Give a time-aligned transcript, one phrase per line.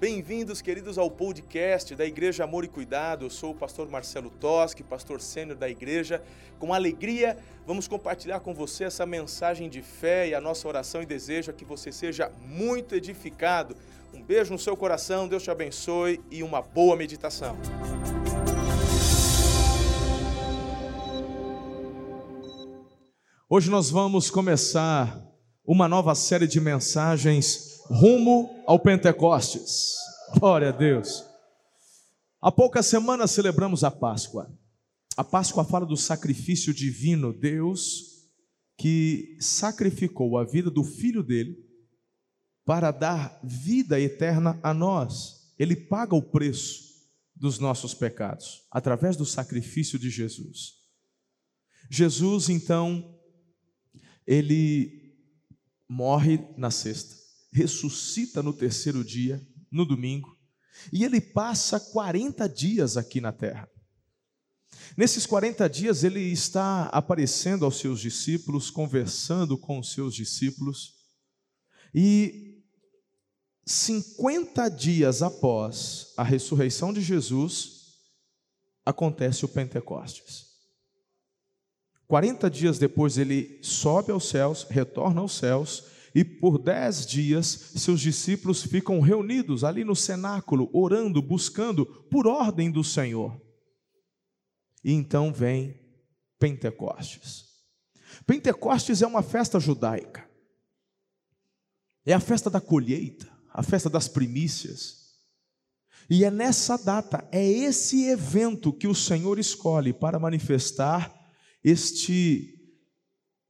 [0.00, 3.26] Bem-vindos, queridos, ao podcast da Igreja Amor e Cuidado.
[3.26, 6.22] Eu sou o pastor Marcelo Toschi, pastor sênior da igreja.
[6.58, 7.36] Com alegria,
[7.66, 11.52] vamos compartilhar com você essa mensagem de fé e a nossa oração e desejo é
[11.52, 13.76] que você seja muito edificado.
[14.14, 17.58] Um beijo no seu coração, Deus te abençoe e uma boa meditação.
[23.46, 25.22] Hoje nós vamos começar
[25.62, 29.96] uma nova série de mensagens rumo ao Pentecostes.
[30.38, 31.24] Glória a Deus.
[32.40, 34.48] Há poucas semanas celebramos a Páscoa.
[35.16, 38.08] A Páscoa fala do sacrifício divino, Deus
[38.78, 41.54] que sacrificou a vida do filho dele
[42.64, 45.52] para dar vida eterna a nós.
[45.58, 46.88] Ele paga o preço
[47.36, 50.76] dos nossos pecados através do sacrifício de Jesus.
[51.90, 53.20] Jesus, então,
[54.26, 55.14] ele
[55.86, 57.19] morre na sexta
[57.52, 60.36] ressuscita no terceiro dia, no domingo,
[60.92, 63.68] e ele passa 40 dias aqui na terra.
[64.96, 70.94] Nesses 40 dias, ele está aparecendo aos seus discípulos, conversando com os seus discípulos,
[71.94, 72.62] e
[73.66, 77.80] 50 dias após a ressurreição de Jesus,
[78.84, 80.50] acontece o Pentecostes.
[82.08, 88.00] 40 dias depois, ele sobe aos céus, retorna aos céus, e por dez dias seus
[88.00, 93.40] discípulos ficam reunidos ali no cenáculo, orando, buscando por ordem do Senhor.
[94.82, 95.78] E então vem
[96.38, 97.44] Pentecostes.
[98.26, 100.28] Pentecostes é uma festa judaica,
[102.04, 104.98] é a festa da colheita, a festa das primícias.
[106.08, 111.14] E é nessa data, é esse evento que o Senhor escolhe para manifestar
[111.62, 112.58] este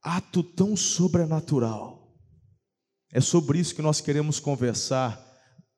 [0.03, 2.00] ato tão sobrenatural
[3.11, 5.19] é sobre isso que nós queremos conversar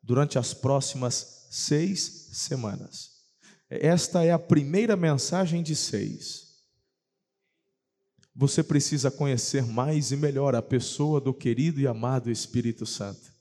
[0.02, 3.12] durante as próximas seis semanas.
[3.70, 6.44] Esta é a primeira mensagem de seis.
[8.36, 13.32] Você precisa conhecer mais e melhor a pessoa do querido e amado Espírito Santo.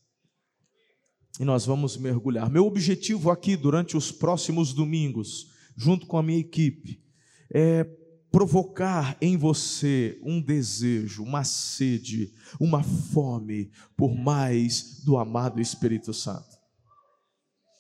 [1.41, 2.51] E nós vamos mergulhar.
[2.51, 7.03] Meu objetivo aqui durante os próximos domingos, junto com a minha equipe,
[7.51, 7.85] é
[8.33, 16.57] provocar em você um desejo, uma sede, uma fome por mais do amado Espírito Santo.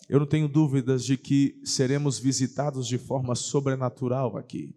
[0.08, 4.76] Eu não tenho dúvidas de que seremos visitados de forma sobrenatural aqui.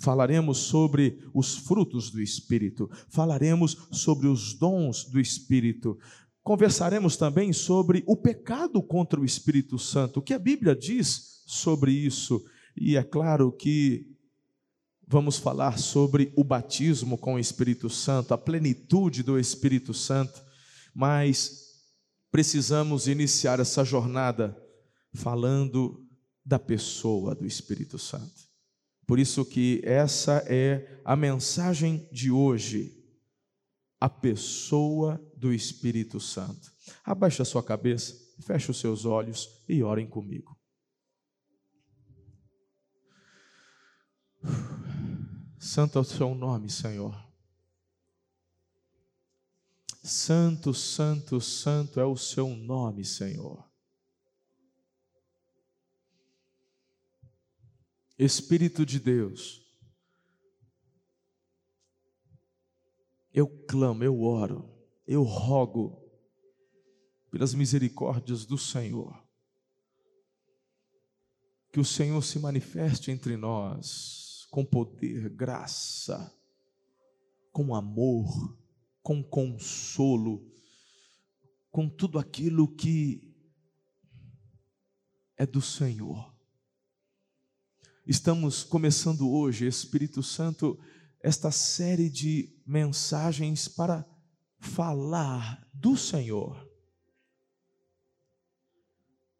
[0.00, 5.98] Falaremos sobre os frutos do Espírito, falaremos sobre os dons do Espírito,
[6.42, 11.92] conversaremos também sobre o pecado contra o Espírito Santo, o que a Bíblia diz sobre
[11.92, 12.44] isso.
[12.76, 14.11] E é claro que
[15.12, 20.42] vamos falar sobre o batismo com o Espírito Santo, a plenitude do Espírito Santo,
[20.94, 21.82] mas
[22.30, 24.56] precisamos iniciar essa jornada
[25.12, 26.02] falando
[26.42, 28.48] da pessoa do Espírito Santo.
[29.06, 32.96] Por isso que essa é a mensagem de hoje,
[34.00, 36.72] a pessoa do Espírito Santo.
[37.04, 40.56] Abaixe a sua cabeça, feche os seus olhos e orem comigo.
[45.62, 47.16] Santo é o seu nome, Senhor.
[50.02, 53.64] Santo, santo, santo é o seu nome, Senhor.
[58.18, 59.64] Espírito de Deus,
[63.32, 64.68] eu clamo, eu oro,
[65.06, 66.02] eu rogo
[67.30, 69.16] pelas misericórdias do Senhor,
[71.70, 74.21] que o Senhor se manifeste entre nós,
[74.52, 76.30] com poder, graça,
[77.50, 78.54] com amor,
[79.02, 80.46] com consolo,
[81.70, 83.34] com tudo aquilo que
[85.38, 86.36] é do Senhor.
[88.06, 90.78] Estamos começando hoje, Espírito Santo,
[91.22, 94.06] esta série de mensagens para
[94.58, 96.70] falar do Senhor.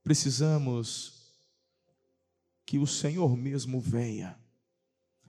[0.03, 1.31] Precisamos
[2.65, 4.42] que o Senhor mesmo venha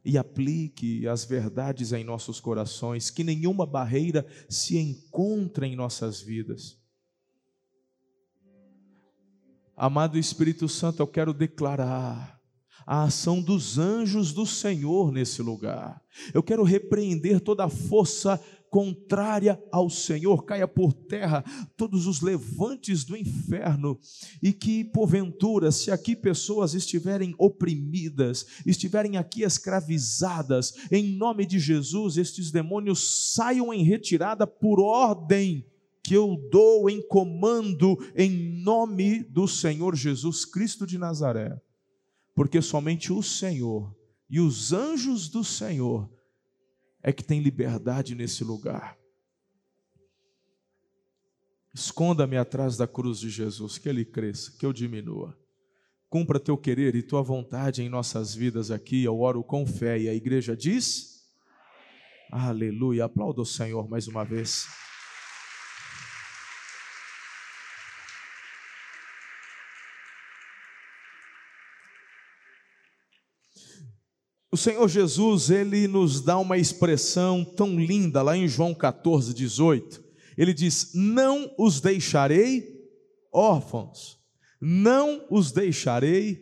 [0.04, 6.78] e aplique as verdades em nossos corações, que nenhuma barreira se encontre em nossas vidas.
[9.76, 12.40] Amado Espírito Santo, eu quero declarar
[12.86, 16.02] a ação dos anjos do Senhor nesse lugar.
[16.34, 18.40] Eu quero repreender toda a força
[18.74, 21.44] contrária ao Senhor, caia por terra
[21.78, 24.00] todos os levantes do inferno,
[24.42, 32.18] e que, porventura, se aqui pessoas estiverem oprimidas, estiverem aqui escravizadas, em nome de Jesus,
[32.18, 35.64] estes demônios saiam em retirada por ordem
[36.04, 41.62] que eu dou em comando em nome do Senhor Jesus Cristo de Nazaré,
[42.34, 43.96] porque somente o Senhor
[44.28, 46.10] e os anjos do Senhor
[47.04, 48.98] é que tem liberdade nesse lugar.
[51.74, 55.38] Esconda-me atrás da cruz de Jesus, que ele cresça, que eu diminua.
[56.10, 59.04] Cumpra teu querer e tua vontade em nossas vidas aqui.
[59.04, 61.28] Eu oro com fé e a igreja diz:
[62.32, 63.06] Aleluia.
[63.06, 64.68] Aplauda o Senhor mais uma vez.
[74.54, 80.04] O Senhor Jesus, ele nos dá uma expressão tão linda lá em João 14, 18.
[80.38, 82.72] Ele diz: Não os deixarei
[83.34, 84.20] órfãos,
[84.62, 86.40] não os deixarei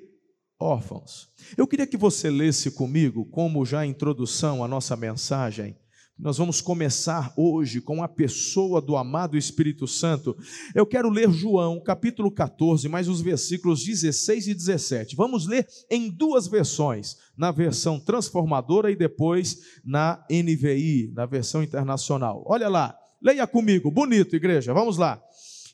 [0.59, 1.29] órfãos.
[1.55, 5.77] Eu queria que você lesse comigo, como já introdução à nossa mensagem,
[6.17, 10.37] nós vamos começar hoje com a pessoa do amado Espírito Santo.
[10.75, 15.15] Eu quero ler João, capítulo 14, mais os versículos 16 e 17.
[15.15, 22.43] Vamos ler em duas versões, na versão transformadora e depois na NVI, na versão internacional.
[22.45, 25.19] Olha lá, leia comigo, bonito, igreja, vamos lá.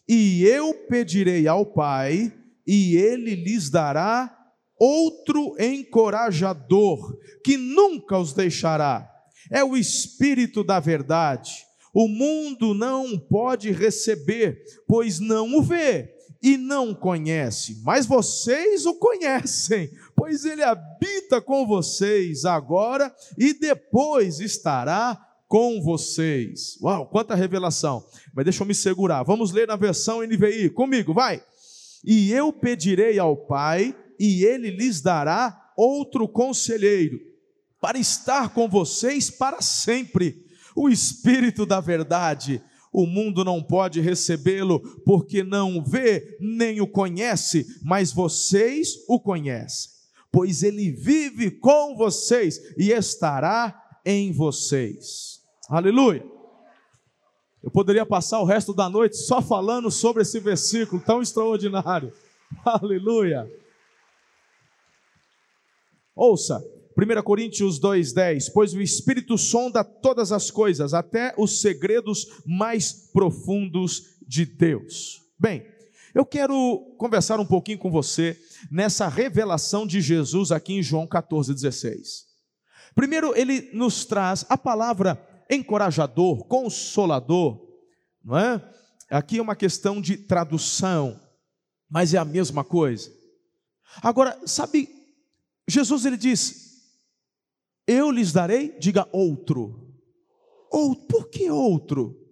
[0.08, 2.32] E eu pedirei ao Pai,
[2.66, 4.34] e ele lhes dará
[4.80, 9.17] outro encorajador, que nunca os deixará
[9.52, 11.66] é o Espírito da verdade.
[11.94, 18.94] O mundo não pode receber, pois não o vê e não conhece, mas vocês o
[18.96, 26.78] conhecem, pois ele habita com vocês agora e depois estará com vocês.
[26.82, 28.06] Uau, quanta revelação!
[28.36, 29.24] Mas deixa eu me segurar.
[29.24, 31.42] Vamos ler na versão NVI comigo, vai.
[32.06, 37.20] E eu pedirei ao Pai, e ele lhes dará outro conselheiro
[37.88, 40.46] para estar com vocês para sempre.
[40.76, 42.62] O Espírito da Verdade,
[42.92, 49.18] o mundo não pode recebê-lo, porque não o vê nem o conhece, mas vocês o
[49.18, 49.90] conhecem,
[50.30, 55.40] pois ele vive com vocês e estará em vocês.
[55.70, 56.26] Aleluia.
[57.64, 62.12] Eu poderia passar o resto da noite só falando sobre esse versículo tão extraordinário.
[62.66, 63.50] Aleluia.
[66.14, 66.62] Ouça,
[66.98, 74.18] 1 Coríntios 2,10: Pois o Espírito sonda todas as coisas, até os segredos mais profundos
[74.28, 75.22] de Deus.
[75.40, 75.64] Bem,
[76.16, 78.36] eu quero conversar um pouquinho com você
[78.72, 82.26] nessa revelação de Jesus aqui em João 14,16.
[82.96, 87.62] Primeiro, ele nos traz a palavra encorajador, consolador,
[88.26, 88.74] não é?
[89.12, 91.22] Aqui é uma questão de tradução,
[91.88, 93.10] mas é a mesma coisa.
[94.02, 94.90] Agora, sabe,
[95.68, 96.67] Jesus ele diz:
[97.88, 99.88] eu lhes darei, diga outro.
[100.70, 102.28] Ou por que outro?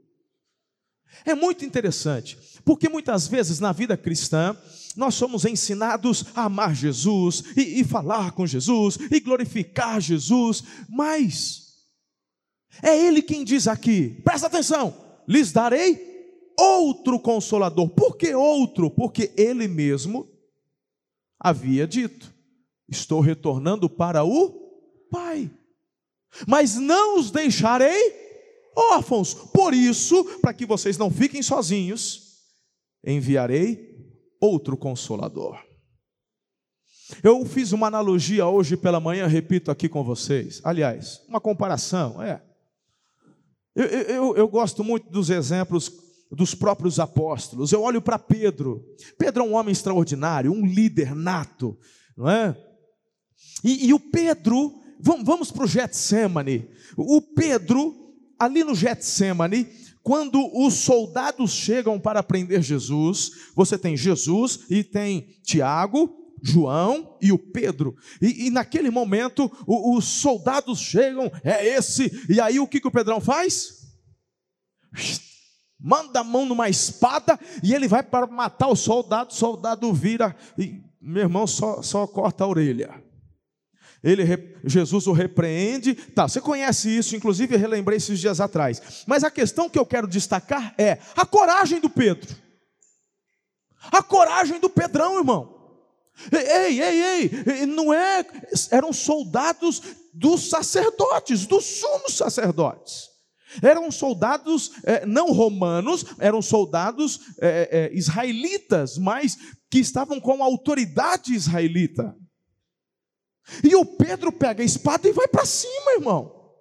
[1.23, 4.55] É muito interessante, porque muitas vezes na vida cristã
[4.97, 11.65] nós somos ensinados a amar Jesus e, e falar com Jesus e glorificar Jesus, mas
[12.83, 14.93] é Ele quem diz aqui, presta atenção,
[15.25, 16.15] lhes darei
[16.59, 17.89] outro consolador.
[17.89, 18.89] Por que outro?
[18.89, 20.29] Porque Ele mesmo
[21.39, 22.33] havia dito:
[22.89, 24.64] estou retornando para o
[25.15, 25.49] Pai.
[26.45, 28.13] Mas não os deixarei
[28.75, 29.33] órfãos.
[29.33, 32.41] Por isso, para que vocês não fiquem sozinhos,
[33.01, 33.95] enviarei
[34.41, 35.57] outro consolador.
[37.23, 40.59] Eu fiz uma analogia hoje pela manhã, repito aqui com vocês.
[40.65, 42.41] Aliás, uma comparação, é.
[43.73, 45.91] Eu, eu, eu gosto muito dos exemplos
[46.29, 47.71] dos próprios apóstolos.
[47.71, 48.83] Eu olho para Pedro.
[49.17, 51.77] Pedro é um homem extraordinário, um líder nato,
[52.17, 52.57] não é?
[53.63, 56.69] E, e o Pedro, Vamos, para o Getsemane.
[56.95, 59.67] O Pedro, ali no Getsemane,
[60.01, 67.31] quando os soldados chegam para prender Jesus, você tem Jesus e tem Tiago, João e
[67.31, 67.95] o Pedro.
[68.21, 72.11] E, e naquele momento, o, os soldados chegam, é esse.
[72.29, 73.85] E aí o que, que o Pedrão faz?
[75.79, 79.31] Manda a mão numa espada e ele vai para matar o soldado.
[79.31, 83.04] O soldado vira e, meu irmão, só, só corta a orelha
[84.05, 85.95] ele, Jesus o repreende.
[85.95, 89.03] Tá, você conhece isso, inclusive relembrei esses dias atrás.
[89.07, 92.35] Mas a questão que eu quero destacar é a coragem do Pedro.
[93.91, 95.55] A coragem do Pedrão, irmão.
[96.31, 98.23] Ei, ei, ei, não é,
[98.71, 99.81] eram soldados
[100.13, 103.09] dos sacerdotes, dos sumos sacerdotes.
[103.61, 109.37] Eram soldados é, não romanos, eram soldados é, é, israelitas, mas
[109.69, 112.15] que estavam com autoridade israelita.
[113.63, 116.53] E o Pedro pega a espada e vai para cima, irmão.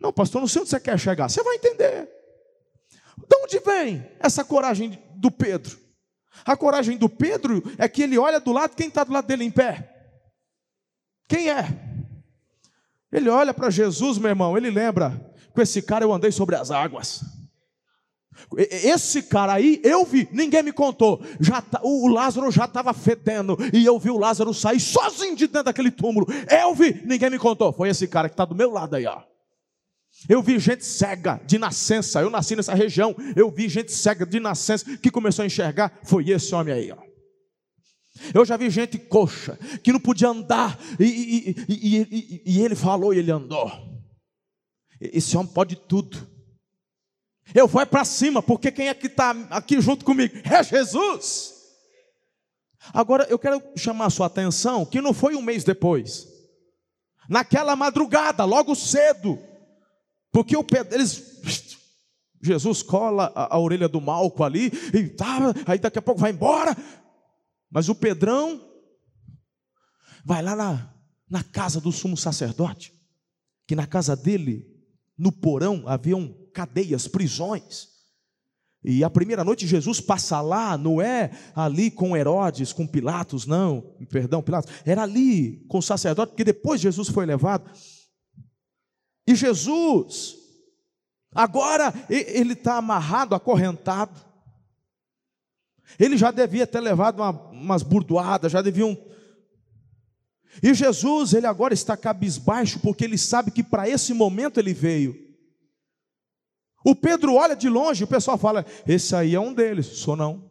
[0.00, 1.28] Não, pastor, não sei onde você quer chegar.
[1.28, 2.08] Você vai entender.
[3.16, 5.78] De onde vem essa coragem do Pedro?
[6.44, 9.44] A coragem do Pedro é que ele olha do lado, quem está do lado dele
[9.44, 9.94] em pé?
[11.28, 11.66] Quem é?
[13.10, 16.70] Ele olha para Jesus, meu irmão, ele lembra: com esse cara eu andei sobre as
[16.70, 17.20] águas.
[18.56, 21.22] Esse cara aí, eu vi, ninguém me contou.
[21.40, 23.56] Já tá, o Lázaro já estava fedendo.
[23.72, 26.26] E eu vi o Lázaro sair sozinho de dentro daquele túmulo.
[26.50, 27.72] Eu vi, ninguém me contou.
[27.72, 29.22] Foi esse cara que está do meu lado aí, ó.
[30.28, 32.20] Eu vi gente cega de nascença.
[32.20, 33.14] Eu nasci nessa região.
[33.36, 36.00] Eu vi gente cega de nascença que começou a enxergar.
[36.02, 37.08] Foi esse homem aí, ó.
[38.34, 43.14] Eu já vi gente coxa que não podia andar e, e, e, e ele falou
[43.14, 43.70] e ele andou.
[45.00, 46.26] Esse homem pode tudo.
[47.54, 50.34] Eu vou para cima, porque quem é que está aqui junto comigo?
[50.44, 51.54] É Jesus.
[52.92, 56.26] Agora eu quero chamar a sua atenção que não foi um mês depois,
[57.28, 59.38] naquela madrugada, logo cedo,
[60.32, 61.40] porque o Pedro, eles,
[62.42, 66.30] Jesus cola a, a orelha do Malco ali, e tá, aí daqui a pouco vai
[66.30, 66.76] embora,
[67.70, 68.64] mas o Pedrão
[70.24, 70.94] vai lá na,
[71.28, 72.94] na casa do sumo sacerdote,
[73.66, 74.77] que na casa dele,
[75.18, 77.88] no porão, haviam cadeias, prisões.
[78.84, 83.80] E a primeira noite Jesus passa lá, não é ali com Herodes, com Pilatos, não,
[84.08, 87.68] perdão, Pilatos, era ali com o sacerdote, porque depois Jesus foi levado.
[89.26, 90.36] E Jesus,
[91.34, 94.18] agora ele está amarrado, acorrentado.
[95.98, 98.96] Ele já devia ter levado uma, umas burdoadas, já deviam.
[100.62, 105.16] E Jesus, ele agora está cabisbaixo, porque ele sabe que para esse momento ele veio.
[106.84, 109.86] O Pedro olha de longe, o pessoal fala: Esse aí é um deles.
[109.86, 110.50] Sou não.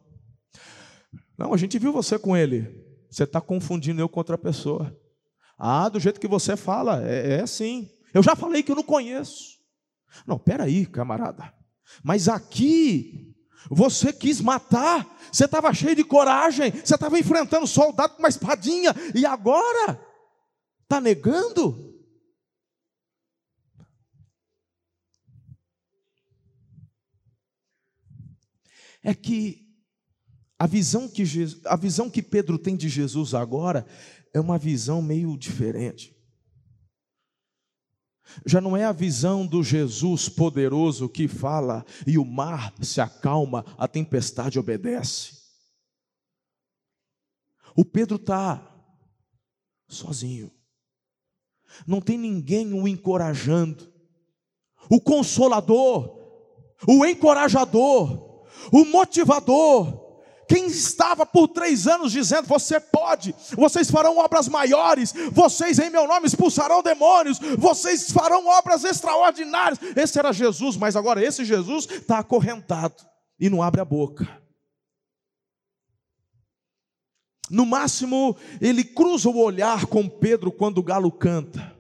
[1.38, 2.86] Não, a gente viu você com ele.
[3.10, 4.96] Você está confundindo eu com outra pessoa.
[5.58, 7.90] Ah, do jeito que você fala, é, é assim.
[8.14, 9.58] Eu já falei que eu não conheço.
[10.26, 11.54] Não, peraí, camarada.
[12.04, 13.36] Mas aqui,
[13.70, 18.94] você quis matar, você estava cheio de coragem, você estava enfrentando soldado com uma espadinha,
[19.14, 20.00] e agora?
[20.84, 21.88] Está negando?
[29.08, 29.66] é que
[30.60, 33.86] a visão que, Jesus, a visão que Pedro tem de Jesus agora
[34.34, 36.17] é uma visão meio diferente.
[38.46, 43.66] Já não é a visão do Jesus poderoso que fala e o mar se acalma,
[43.78, 45.38] a tempestade obedece.
[47.76, 48.76] O Pedro está
[49.88, 50.52] sozinho,
[51.86, 53.94] não tem ninguém o encorajando.
[54.90, 56.18] O consolador,
[56.88, 60.07] o encorajador, o motivador,
[60.48, 66.08] quem estava por três anos dizendo: Você pode, vocês farão obras maiores, vocês em meu
[66.08, 69.80] nome expulsarão demônios, vocês farão obras extraordinárias.
[69.96, 72.96] Esse era Jesus, mas agora esse Jesus está acorrentado
[73.40, 74.42] e não abre a boca.
[77.50, 81.76] No máximo, ele cruza o olhar com Pedro quando o galo canta.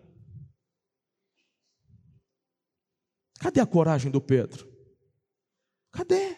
[3.39, 4.67] Cadê a coragem do Pedro?
[5.91, 6.37] Cadê?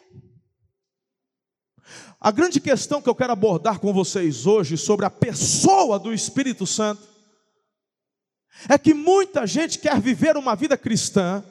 [2.19, 6.67] A grande questão que eu quero abordar com vocês hoje sobre a pessoa do Espírito
[6.67, 7.07] Santo
[8.67, 11.43] é que muita gente quer viver uma vida cristã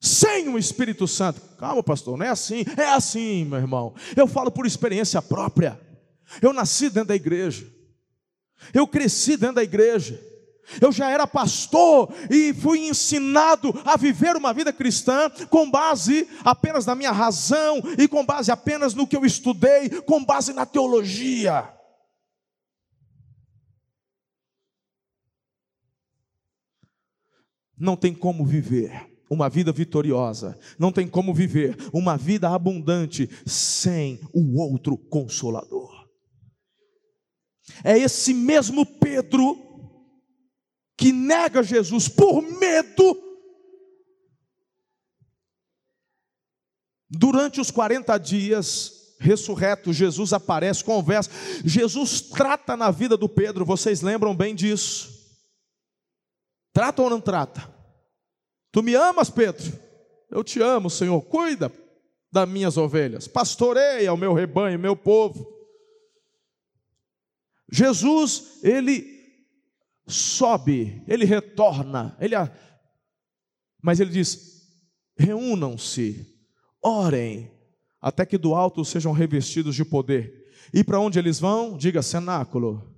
[0.00, 1.40] sem o Espírito Santo.
[1.58, 2.64] Calma, pastor, não é assim.
[2.76, 3.94] É assim, meu irmão.
[4.14, 5.80] Eu falo por experiência própria.
[6.42, 7.66] Eu nasci dentro da igreja.
[8.74, 10.20] Eu cresci dentro da igreja.
[10.80, 16.84] Eu já era pastor e fui ensinado a viver uma vida cristã com base apenas
[16.86, 21.72] na minha razão e com base apenas no que eu estudei, com base na teologia.
[27.78, 34.20] Não tem como viver uma vida vitoriosa, não tem como viver uma vida abundante sem
[34.32, 36.06] o outro consolador.
[37.84, 39.65] É esse mesmo Pedro
[40.96, 43.22] que nega Jesus por medo,
[47.08, 51.30] durante os 40 dias, ressurreto, Jesus aparece, conversa,
[51.64, 55.14] Jesus trata na vida do Pedro, vocês lembram bem disso?
[56.72, 57.74] Trata ou não trata?
[58.72, 59.72] Tu me amas, Pedro?
[60.30, 61.72] Eu te amo, Senhor, cuida
[62.32, 65.54] das minhas ovelhas, pastoreia o meu rebanho, meu povo.
[67.70, 69.15] Jesus, ele
[70.06, 72.34] sobe, ele retorna, ele
[73.82, 74.66] mas ele diz:
[75.16, 76.26] reúnam-se,
[76.82, 77.50] orem,
[78.00, 80.44] até que do alto sejam revestidos de poder.
[80.74, 81.76] E para onde eles vão?
[81.76, 82.94] Diga cenáculo.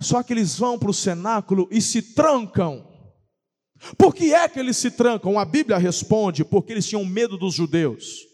[0.00, 2.92] Só que eles vão para o cenáculo e se trancam.
[3.96, 5.38] Por que é que eles se trancam?
[5.38, 8.26] A Bíblia responde: porque eles tinham medo dos judeus.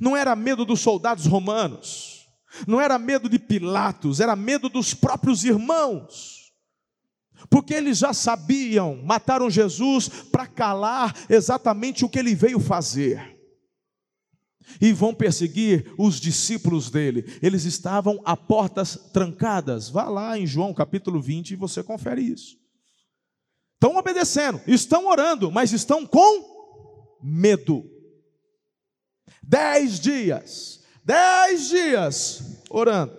[0.00, 2.26] Não era medo dos soldados romanos,
[2.66, 6.33] não era medo de Pilatos, era medo dos próprios irmãos.
[7.50, 13.34] Porque eles já sabiam, mataram Jesus para calar exatamente o que ele veio fazer.
[14.80, 17.38] E vão perseguir os discípulos dele.
[17.42, 19.88] Eles estavam a portas trancadas.
[19.88, 22.56] Vá lá em João capítulo 20 e você confere isso.
[23.74, 27.84] Estão obedecendo, estão orando, mas estão com medo.
[29.42, 33.12] Dez dias, dez dias orando.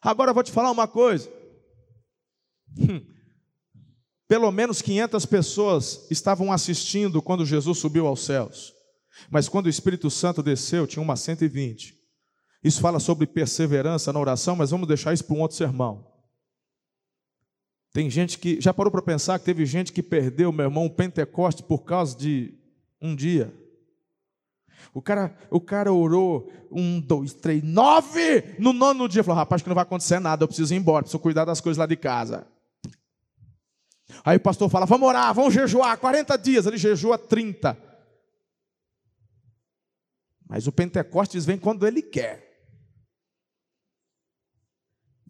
[0.00, 1.30] Agora eu vou te falar uma coisa.
[2.78, 3.04] Hum.
[4.28, 8.72] Pelo menos 500 pessoas estavam assistindo quando Jesus subiu aos céus.
[9.30, 11.98] Mas quando o Espírito Santo desceu, tinha umas 120.
[12.64, 16.06] Isso fala sobre perseverança na oração, mas vamos deixar isso para um outro sermão.
[17.92, 18.60] Tem gente que.
[18.60, 22.16] Já parou para pensar que teve gente que perdeu, meu irmão, o Pentecoste por causa
[22.16, 22.54] de
[23.00, 23.52] um dia?
[24.94, 29.22] O cara, o cara orou um, dois, três, nove no nono dia.
[29.22, 31.78] Falou, rapaz, que não vai acontecer nada, eu preciso ir embora, preciso cuidar das coisas
[31.78, 32.46] lá de casa.
[34.24, 36.66] Aí o pastor fala, vamos orar, vamos jejuar, 40 dias.
[36.66, 37.76] Ele jejua 30.
[40.48, 42.50] Mas o Pentecostes vem quando ele quer.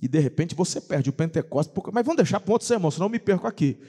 [0.00, 1.72] E de repente você perde o Pentecostes.
[1.92, 3.80] Mas vamos deixar para outro sermão, senão eu me perco aqui.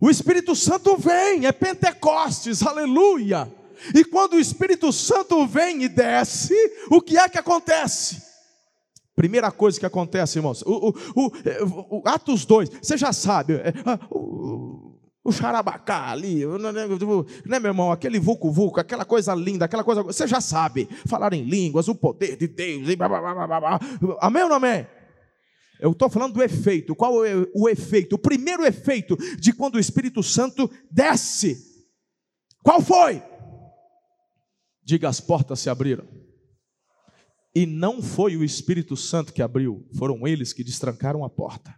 [0.00, 3.52] O Espírito Santo vem, é Pentecostes, aleluia.
[3.94, 6.54] E quando o Espírito Santo vem e desce,
[6.90, 8.27] o que é que acontece?
[9.18, 13.72] Primeira coisa que acontece, irmãos, o, o, o, o Atos 2, você já sabe, é,
[14.12, 16.46] o, o xarabacá ali,
[17.44, 21.42] né, meu irmão, aquele vulco-vulco, aquela coisa linda, aquela coisa, você já sabe, falar em
[21.42, 23.80] línguas, o poder de Deus, e blá, blá, blá, blá, blá.
[24.20, 24.86] amém ou não amém?
[25.80, 26.94] Eu estou falando do efeito.
[26.94, 28.14] Qual é o efeito?
[28.14, 31.56] O primeiro efeito de quando o Espírito Santo desce.
[32.64, 33.20] Qual foi?
[34.84, 36.17] Diga: as portas se abriram.
[37.58, 41.74] E não foi o Espírito Santo que abriu, foram eles que destrancaram a porta.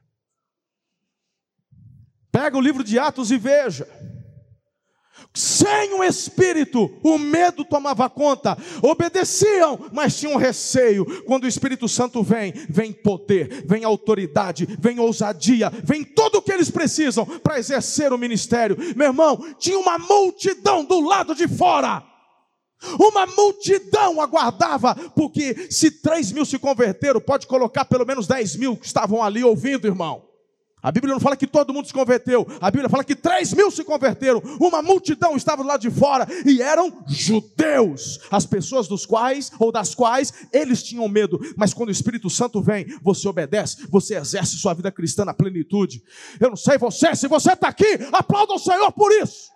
[2.31, 3.89] Pega o livro de Atos e veja.
[5.33, 8.59] Sem o Espírito, o medo tomava conta.
[8.83, 11.07] Obedeciam, mas tinham receio.
[11.25, 16.53] Quando o Espírito Santo vem, vem poder, vem autoridade, vem ousadia, vem tudo o que
[16.53, 18.77] eles precisam para exercer o ministério.
[18.95, 22.10] Meu irmão, tinha uma multidão do lado de fora.
[22.99, 28.77] Uma multidão aguardava, porque se 3 mil se converteram, pode colocar pelo menos 10 mil
[28.77, 30.31] que estavam ali ouvindo, irmão.
[30.83, 33.71] A Bíblia não fala que todo mundo se converteu, a Bíblia fala que 3 mil
[33.71, 39.05] se converteram, uma multidão estava do lado de fora e eram judeus, as pessoas dos
[39.05, 43.87] quais ou das quais eles tinham medo, mas quando o Espírito Santo vem, você obedece,
[43.91, 46.03] você exerce sua vida cristã na plenitude.
[46.41, 49.51] Eu não sei você, se você está aqui, aplauda o Senhor por isso.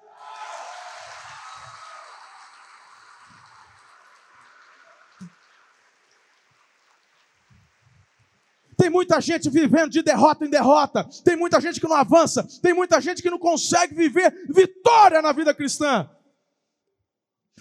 [8.77, 11.09] Tem muita gente vivendo de derrota em derrota.
[11.25, 12.47] Tem muita gente que não avança.
[12.63, 16.09] Tem muita gente que não consegue viver vitória na vida cristã.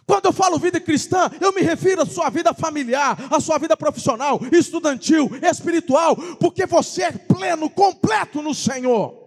[0.05, 3.77] Quando eu falo vida cristã, eu me refiro à sua vida familiar, à sua vida
[3.77, 9.23] profissional, estudantil, espiritual, porque você é pleno, completo no Senhor.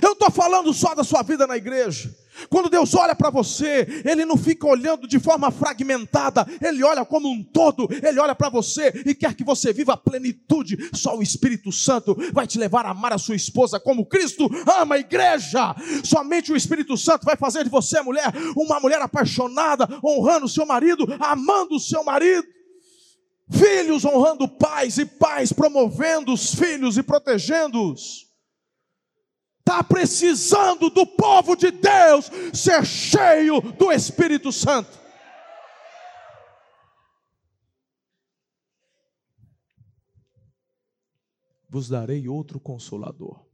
[0.00, 2.14] Eu estou falando só da sua vida na igreja.
[2.48, 7.28] Quando Deus olha para você, Ele não fica olhando de forma fragmentada, Ele olha como
[7.28, 10.90] um todo, Ele olha para você e quer que você viva a plenitude.
[10.92, 14.48] Só o Espírito Santo vai te levar a amar a sua esposa como Cristo
[14.80, 15.74] ama a igreja.
[16.04, 20.64] Somente o Espírito Santo vai fazer de você, mulher, uma mulher apaixonada, honrando o seu
[20.64, 22.46] marido, amando o seu marido.
[23.50, 28.29] Filhos honrando pais e pais promovendo os filhos e protegendo-os
[29.70, 34.98] está precisando do povo de Deus ser cheio do Espírito Santo.
[41.68, 43.48] Vos darei outro consolador.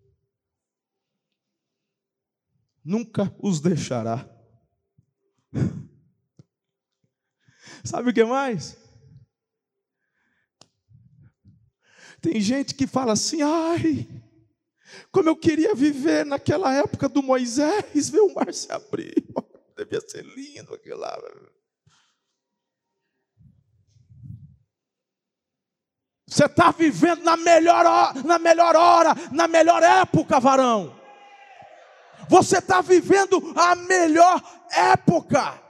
[2.82, 4.26] Nunca os deixará.
[7.84, 8.78] Sabe o que mais?
[12.22, 14.08] Tem gente que fala assim, ai,
[15.10, 19.14] como eu queria viver naquela época do Moisés, ver o mar se abrir.
[19.76, 21.18] Devia ser lindo aquilo lá.
[26.26, 30.94] Você está vivendo na melhor, hora, na melhor hora, na melhor época, varão.
[32.28, 35.62] Você está vivendo a melhor época.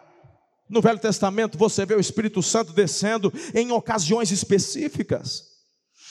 [0.69, 5.56] No Velho Testamento você vê o Espírito Santo descendo em ocasiões específicas.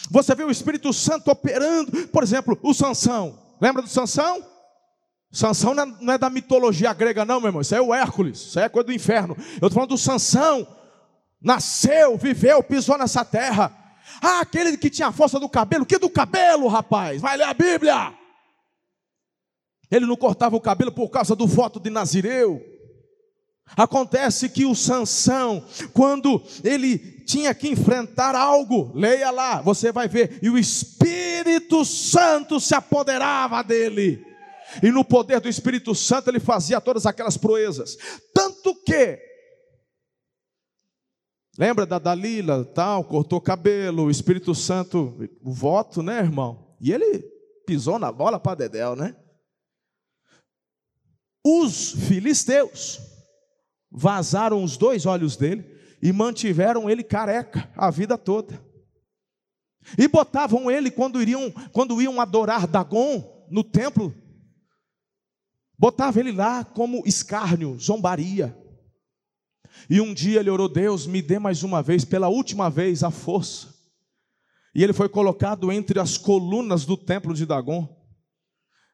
[0.09, 3.39] Você vê o Espírito Santo operando, por exemplo, o Sansão.
[3.59, 4.43] Lembra do Sansão?
[5.31, 7.61] Sansão não é, é da mitologia grega, não, meu irmão.
[7.61, 9.35] Isso é o Hércules, isso é coisa do inferno.
[9.37, 10.67] Eu estou falando do Sansão.
[11.41, 13.71] Nasceu, viveu, pisou nessa terra.
[14.21, 15.85] Ah, aquele que tinha a força do cabelo.
[15.85, 17.21] Que do cabelo, rapaz?
[17.21, 18.13] Vai ler a Bíblia.
[19.91, 22.74] Ele não cortava o cabelo por causa do voto de Nazireu.
[23.75, 30.39] Acontece que o Sansão, quando ele tinha que enfrentar algo, leia lá, você vai ver,
[30.41, 34.23] e o Espírito Santo se apoderava dele.
[34.83, 37.97] E no poder do Espírito Santo ele fazia todas aquelas proezas.
[38.33, 39.19] Tanto que
[41.57, 46.75] Lembra da Dalila, tal, cortou cabelo, o Espírito Santo, o voto, né, irmão?
[46.81, 47.19] E ele
[47.65, 49.15] pisou na bola para Dedéu, né?
[51.41, 52.99] Os filisteus
[53.95, 55.65] vazaram os dois olhos dele
[56.01, 58.61] e mantiveram ele careca a vida toda.
[59.97, 64.13] E botavam ele quando iriam, quando iam adorar Dagon no templo,
[65.77, 68.55] botava ele lá como escárnio, zombaria.
[69.89, 73.11] E um dia ele orou: Deus, me dê mais uma vez, pela última vez, a
[73.11, 73.73] força.
[74.73, 77.87] E ele foi colocado entre as colunas do templo de Dagon.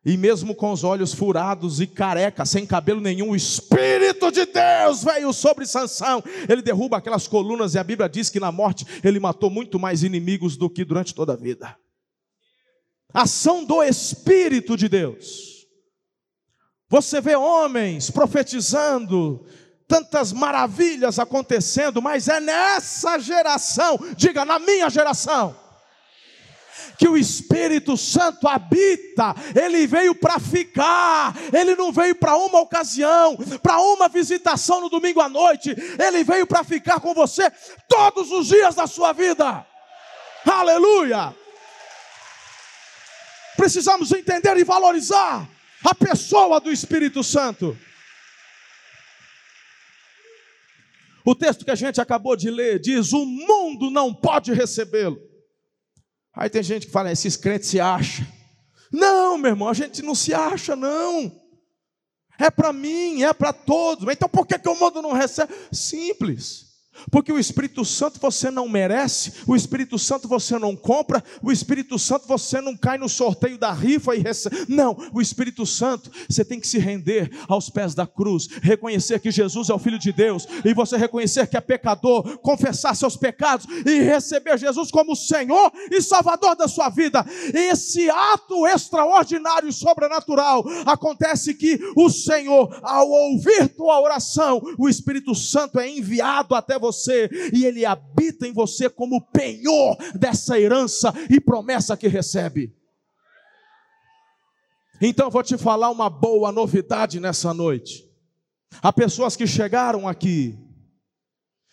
[0.04, 5.04] E mesmo com os olhos furados e careca, sem cabelo nenhum, o Espírito de Deus
[5.04, 6.24] veio sobre Sansão.
[6.50, 10.02] Ele derruba aquelas colunas e a Bíblia diz que na morte ele matou muito mais
[10.02, 11.78] inimigos do que durante toda a vida.
[13.14, 15.68] Ação do Espírito de Deus.
[16.90, 19.46] Você vê homens profetizando,
[19.88, 25.56] tantas maravilhas acontecendo, mas é nessa geração, diga, na minha geração,
[26.98, 33.38] que o Espírito Santo habita, ele veio para ficar, ele não veio para uma ocasião,
[33.62, 37.52] para uma visitação no domingo à noite, ele veio para ficar com você
[37.88, 39.66] todos os dias da sua vida.
[40.46, 41.36] Aleluia!
[43.56, 45.48] Precisamos entender e valorizar
[45.84, 47.78] a pessoa do Espírito Santo.
[51.24, 55.31] O texto que a gente acabou de ler diz: o mundo não pode recebê-lo.
[56.34, 58.26] Aí tem gente que fala, esses crentes se acham.
[58.92, 61.32] Não, meu irmão, a gente não se acha, não.
[62.40, 64.08] É para mim, é para todos.
[64.10, 65.54] Então por que, que o mundo não recebe?
[65.72, 66.71] Simples.
[67.10, 71.98] Porque o Espírito Santo você não merece, o Espírito Santo você não compra, o Espírito
[71.98, 74.66] Santo você não cai no sorteio da rifa e recebe.
[74.68, 79.32] Não, o Espírito Santo você tem que se render aos pés da cruz, reconhecer que
[79.32, 83.66] Jesus é o Filho de Deus e você reconhecer que é pecador, confessar seus pecados
[83.86, 87.26] e receber Jesus como Senhor e Salvador da sua vida.
[87.54, 95.34] Esse ato extraordinário e sobrenatural acontece que o Senhor, ao ouvir tua oração, o Espírito
[95.34, 101.40] Santo é enviado até você e ele habita em você como penhor dessa herança e
[101.40, 102.76] promessa que recebe.
[105.02, 108.06] Então vou te falar uma boa novidade nessa noite.
[108.82, 110.58] Há pessoas que chegaram aqui,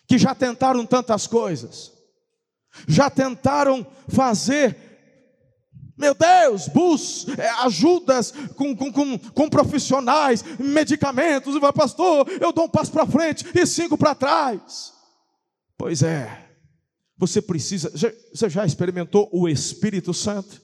[0.07, 1.91] que já tentaram tantas coisas,
[2.87, 4.89] já tentaram fazer
[5.99, 12.53] meu Deus, bus, é, ajudas com, com, com, com, profissionais, medicamentos, e vai, pastor, eu
[12.53, 14.93] dou um passo para frente e cinco para trás.
[15.79, 16.45] Pois é,
[17.17, 17.89] você precisa.
[17.89, 20.61] Você já experimentou o Espírito Santo?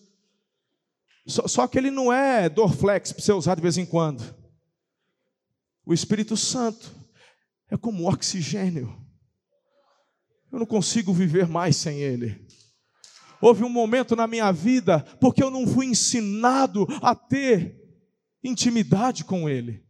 [1.26, 4.22] Só, só que ele não é Dorflex para você usar de vez em quando.
[5.86, 6.94] O Espírito Santo
[7.72, 8.94] é como oxigênio.
[10.52, 12.46] Eu não consigo viver mais sem ele.
[13.42, 17.74] Houve um momento na minha vida, porque eu não fui ensinado a ter
[18.44, 19.85] intimidade com ele.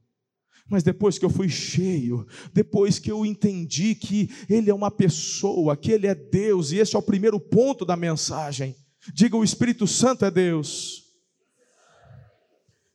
[0.67, 5.77] Mas depois que eu fui cheio, depois que eu entendi que Ele é uma pessoa,
[5.77, 8.75] que Ele é Deus, e esse é o primeiro ponto da mensagem.
[9.13, 11.03] Diga: o Espírito Santo é Deus.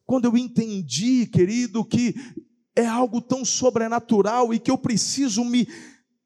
[0.04, 2.14] Quando eu entendi, querido, que
[2.74, 5.68] é algo tão sobrenatural e que eu preciso me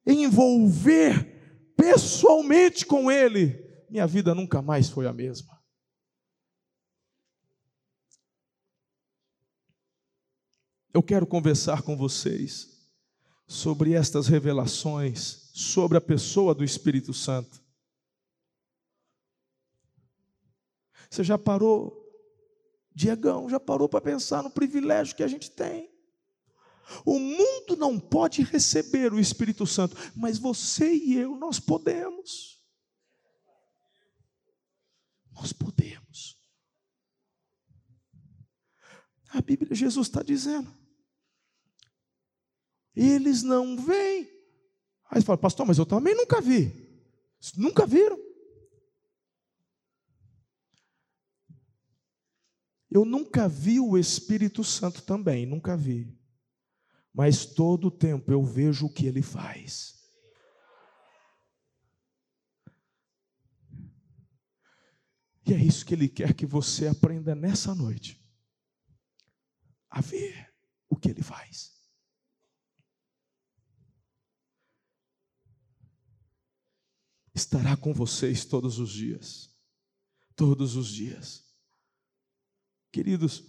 [0.06, 5.53] envolver pessoalmente com Ele, minha vida nunca mais foi a mesma.
[10.94, 12.88] Eu quero conversar com vocês
[13.48, 17.60] sobre estas revelações, sobre a pessoa do Espírito Santo.
[21.10, 22.00] Você já parou,
[22.94, 25.90] Diegão, já parou para pensar no privilégio que a gente tem?
[27.04, 32.62] O mundo não pode receber o Espírito Santo, mas você e eu, nós podemos.
[35.32, 36.38] Nós podemos.
[39.30, 40.83] A Bíblia, Jesus está dizendo:
[42.94, 44.30] eles não vêm.
[45.10, 46.72] Aí você fala, pastor, mas eu também nunca vi.
[47.56, 48.18] Nunca viram.
[52.90, 56.16] Eu nunca vi o Espírito Santo também, nunca vi.
[57.12, 59.94] Mas todo o tempo eu vejo o que ele faz.
[65.46, 68.20] E é isso que ele quer que você aprenda nessa noite.
[69.90, 70.54] A ver
[70.88, 71.73] o que ele faz.
[77.34, 79.50] Estará com vocês todos os dias.
[80.36, 81.44] Todos os dias.
[82.92, 83.42] Queridos,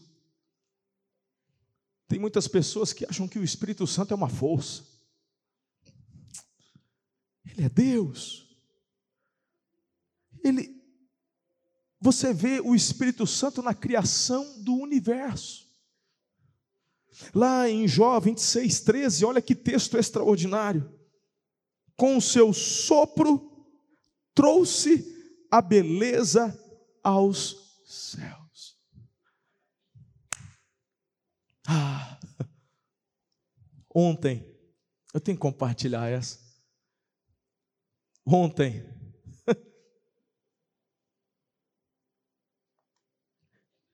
[2.08, 4.84] tem muitas pessoas que acham que o Espírito Santo é uma força.
[7.46, 8.48] Ele é Deus.
[10.44, 10.76] Ele
[12.00, 15.66] você vê o Espírito Santo na criação do universo.
[17.34, 20.94] Lá em Jó 26, 13, olha que texto extraordinário.
[21.96, 23.55] Com o seu sopro
[24.36, 25.16] trouxe
[25.50, 26.54] a beleza
[27.02, 28.78] aos céus.
[31.68, 32.20] Ah,
[33.96, 34.46] ontem,
[35.14, 36.44] eu tenho que compartilhar essa.
[38.24, 38.84] Ontem,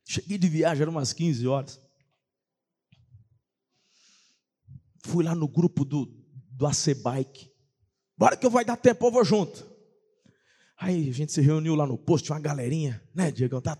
[0.06, 1.80] cheguei de viagem, eram umas 15 horas.
[5.04, 6.06] Fui lá no grupo do,
[6.50, 7.52] do AC Bike.
[8.18, 9.71] Bora que eu vai dar tempo, eu vou junto.
[10.82, 13.62] Aí a gente se reuniu lá no posto, tinha uma galerinha, né, Diego?
[13.62, 13.78] Tá,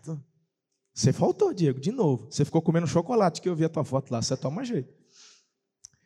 [0.94, 2.28] você faltou, Diego, de novo.
[2.30, 4.22] Você ficou comendo chocolate que eu vi a tua foto lá.
[4.22, 4.94] Você toma jeito.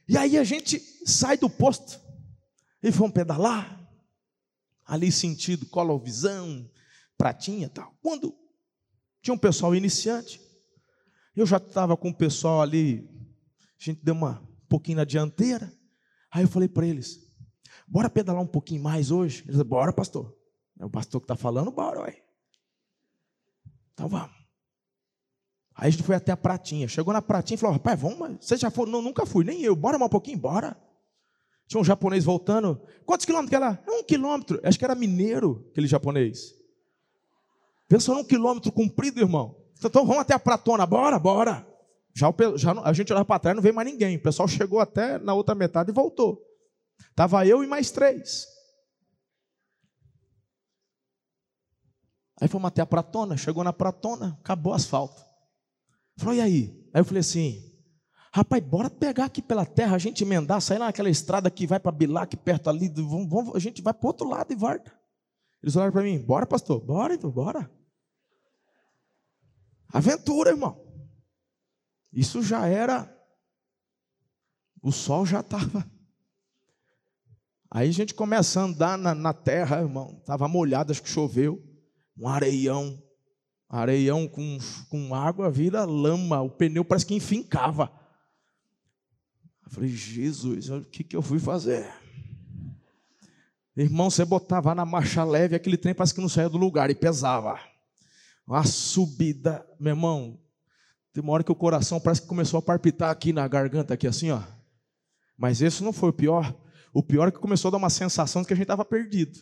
[0.07, 1.99] E aí a gente sai do posto
[2.81, 3.85] e vamos pedalar.
[4.85, 6.71] Ali sentido, colovisão,
[7.17, 7.93] pratinha tal.
[8.01, 8.33] Quando
[9.21, 10.39] tinha um pessoal iniciante,
[11.35, 13.05] eu já estava com o pessoal ali,
[13.77, 15.73] a gente deu uma um pouquinho na dianteira.
[16.31, 17.19] Aí eu falei para eles:
[17.85, 19.39] bora pedalar um pouquinho mais hoje?
[19.39, 20.34] Eles disseram, bora, pastor.
[20.79, 22.21] É o pastor que está falando, bora, ué.
[23.93, 24.35] Então vamos.
[25.75, 26.87] Aí a gente foi até a Pratinha.
[26.87, 28.89] Chegou na Pratinha e falou: rapaz, vamos, você já foi?
[28.89, 29.75] Não, nunca fui, nem eu.
[29.75, 30.37] Bora mais um pouquinho?
[30.37, 30.77] Bora.
[31.67, 32.79] Tinha um japonês voltando.
[33.05, 33.83] Quantos quilômetros que era?
[33.87, 34.59] Um quilômetro.
[34.63, 36.53] Acho que era mineiro, aquele japonês.
[37.87, 39.55] Pensa num quilômetro comprido, irmão.
[39.83, 41.67] Então vamos até a Pratona, bora, bora.
[42.13, 44.15] Já, já a gente olhava para trás não veio mais ninguém.
[44.15, 46.41] O pessoal chegou até na outra metade e voltou.
[47.13, 48.47] Tava eu e mais três.
[52.39, 55.23] Aí fomos até a Pratona, chegou na Pratona, acabou o asfalto.
[56.17, 56.89] Falou, e aí?
[56.93, 57.73] Aí eu falei assim,
[58.33, 61.91] rapaz, bora pegar aqui pela terra, a gente emendar, sair naquela estrada que vai para
[61.91, 64.93] Bilac, perto ali, vamos, vamos, a gente vai para outro lado e volta.
[65.63, 67.71] Eles olharam para mim, bora pastor, bora então, bora.
[69.91, 70.83] Aventura, irmão.
[72.11, 73.13] Isso já era,
[74.81, 75.89] o sol já estava.
[77.71, 81.61] Aí a gente começa a andar na, na terra, irmão, estava molhado, acho que choveu,
[82.17, 83.01] um areião,
[83.67, 84.57] Areião com,
[84.89, 87.91] com água vira lama, o pneu parece que enfincava.
[89.65, 91.91] Eu falei, Jesus, o que, que eu fui fazer?
[93.75, 96.95] Irmão, você botava na marcha leve, aquele trem parece que não saía do lugar e
[96.95, 97.59] pesava.
[98.47, 100.39] Uma subida, meu irmão,
[101.11, 104.07] tem uma hora que o coração parece que começou a palpitar aqui na garganta, aqui
[104.07, 104.41] assim, ó.
[105.37, 106.55] Mas esse não foi o pior.
[106.93, 109.39] O pior é que começou a dar uma sensação de que a gente estava perdido.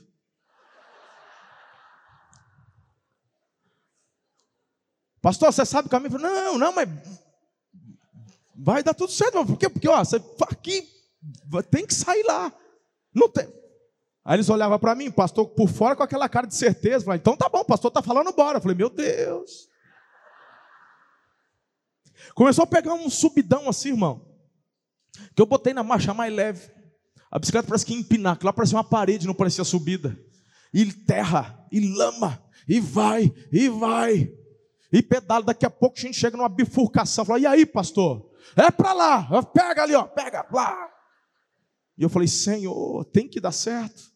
[5.24, 6.20] Pastor, você sabe o caminho?
[6.20, 6.90] Não, não, mas
[8.54, 9.46] vai dar tudo certo.
[9.46, 9.70] Por quê?
[9.70, 10.86] Porque ó, você aqui
[11.72, 12.52] tem que sair lá.
[13.16, 13.48] Não tem.
[14.26, 17.06] Aí eles olhavam para mim, pastor, por fora com aquela cara de certeza.
[17.06, 18.58] Falei, então tá bom, pastor tá falando, bora.
[18.58, 19.70] Eu falei, meu Deus.
[22.36, 24.28] Começou a pegar um subidão assim, irmão.
[25.34, 26.70] Que eu botei na marcha mais leve.
[27.32, 30.20] A bicicleta parece que ia empinar, que lá parecia uma parede, não parecia subida.
[30.74, 34.43] E terra, e lama, e vai, e vai
[34.94, 35.46] e pedala.
[35.46, 37.26] Daqui a pouco a gente chega numa bifurcação.
[37.26, 38.32] Fala, e aí, pastor?
[38.56, 40.92] É para lá, pega ali, ó, pega lá.
[41.98, 44.14] E eu falei, Senhor, tem que dar certo.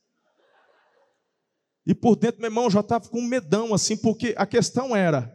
[1.85, 5.33] E por dentro, meu irmão, já estava com um medão, assim, porque a questão era: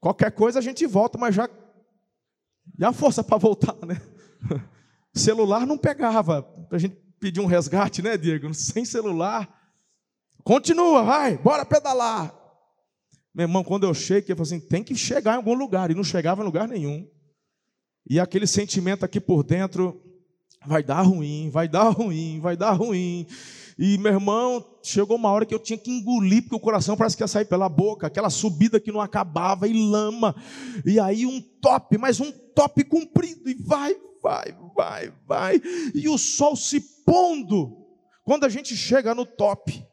[0.00, 1.48] qualquer coisa a gente volta, mas já.
[2.78, 4.00] E a força para voltar, né?
[5.12, 8.54] Celular não pegava, para a gente pedir um resgate, né, Diego?
[8.54, 9.52] Sem celular.
[10.44, 12.37] Continua, vai, bora pedalar.
[13.38, 15.92] Meu irmão, quando eu chego, eu falei assim: tem que chegar em algum lugar.
[15.92, 17.08] E não chegava em lugar nenhum.
[18.10, 20.02] E aquele sentimento aqui por dentro,
[20.66, 23.28] vai dar ruim, vai dar ruim, vai dar ruim.
[23.78, 27.16] E meu irmão, chegou uma hora que eu tinha que engolir, porque o coração parece
[27.16, 30.34] que ia sair pela boca, aquela subida que não acabava, e lama.
[30.84, 35.62] E aí um top, mas um top comprido, e vai, vai, vai, vai.
[35.94, 37.86] E o sol se pondo.
[38.24, 39.86] Quando a gente chega no top,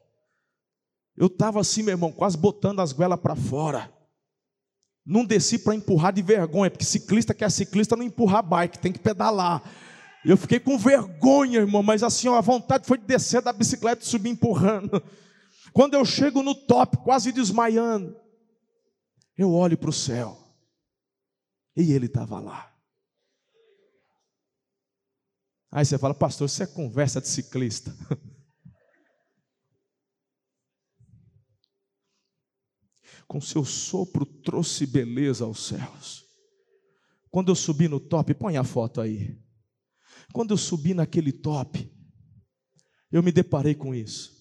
[1.16, 3.92] eu estava assim, meu irmão, quase botando as goelas para fora.
[5.04, 8.92] Não desci para empurrar de vergonha, porque ciclista que é ciclista não empurrar bike, tem
[8.92, 9.62] que pedalar.
[10.24, 14.02] Eu fiquei com vergonha, irmão, mas assim, ó, a vontade foi de descer da bicicleta
[14.02, 15.02] e subir empurrando.
[15.72, 18.16] Quando eu chego no top, quase desmaiando,
[19.38, 20.36] eu olho para o céu
[21.76, 22.72] e ele estava lá.
[25.70, 27.94] Aí você fala, pastor, isso é conversa de ciclista.
[33.26, 36.24] Com seu sopro trouxe beleza aos céus.
[37.30, 39.38] Quando eu subi no top, põe a foto aí.
[40.32, 41.90] Quando eu subi naquele top,
[43.10, 44.36] eu me deparei com isso.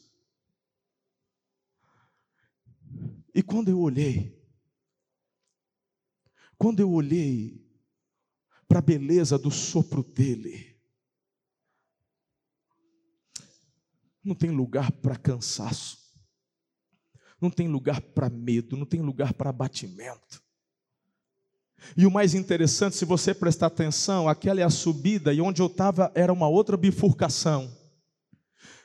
[3.34, 4.42] E quando eu olhei,
[6.58, 7.66] quando eu olhei
[8.68, 10.76] para a beleza do sopro dele,
[14.24, 16.05] não tem lugar para cansaço,
[17.46, 20.44] não tem lugar para medo, não tem lugar para abatimento.
[21.96, 25.68] E o mais interessante, se você prestar atenção, aquela é a subida e onde eu
[25.68, 27.72] estava era uma outra bifurcação.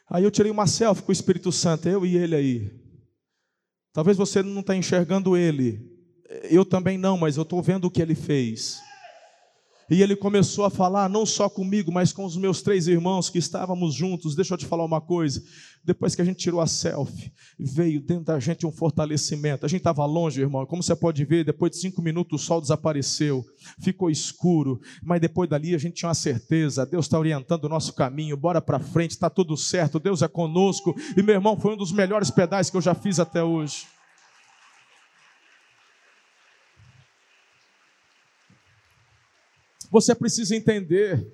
[0.09, 2.71] Aí eu tirei uma selfie com o Espírito Santo, eu e ele aí.
[3.93, 5.81] Talvez você não está enxergando ele,
[6.51, 8.83] eu também não, mas eu estou vendo o que ele fez.
[9.91, 13.39] E ele começou a falar, não só comigo, mas com os meus três irmãos que
[13.39, 14.37] estávamos juntos.
[14.37, 15.43] Deixa eu te falar uma coisa.
[15.85, 19.67] Depois que a gente tirou a selfie, veio dentro da gente um fortalecimento.
[19.67, 20.65] A gente estava longe, irmão.
[20.65, 23.45] Como você pode ver, depois de cinco minutos o sol desapareceu,
[23.81, 24.81] ficou escuro.
[25.03, 28.37] Mas depois dali a gente tinha uma certeza: Deus está orientando o nosso caminho.
[28.37, 29.99] Bora para frente, está tudo certo.
[29.99, 30.95] Deus é conosco.
[31.17, 33.87] E meu irmão, foi um dos melhores pedais que eu já fiz até hoje.
[39.91, 41.27] Você precisa entender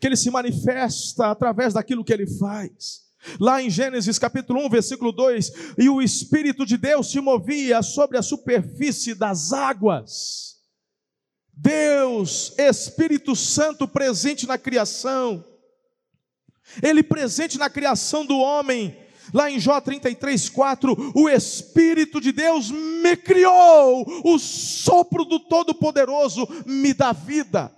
[0.00, 3.04] que ele se manifesta através daquilo que ele faz.
[3.40, 8.18] Lá em Gênesis capítulo 1, versículo 2, e o Espírito de Deus se movia sobre
[8.18, 10.56] a superfície das águas.
[11.52, 15.44] Deus, Espírito Santo presente na criação,
[16.82, 18.96] Ele presente na criação do homem,
[19.32, 26.46] Lá em Jó 33, 4, o Espírito de Deus me criou, o sopro do Todo-Poderoso
[26.66, 27.72] me dá vida.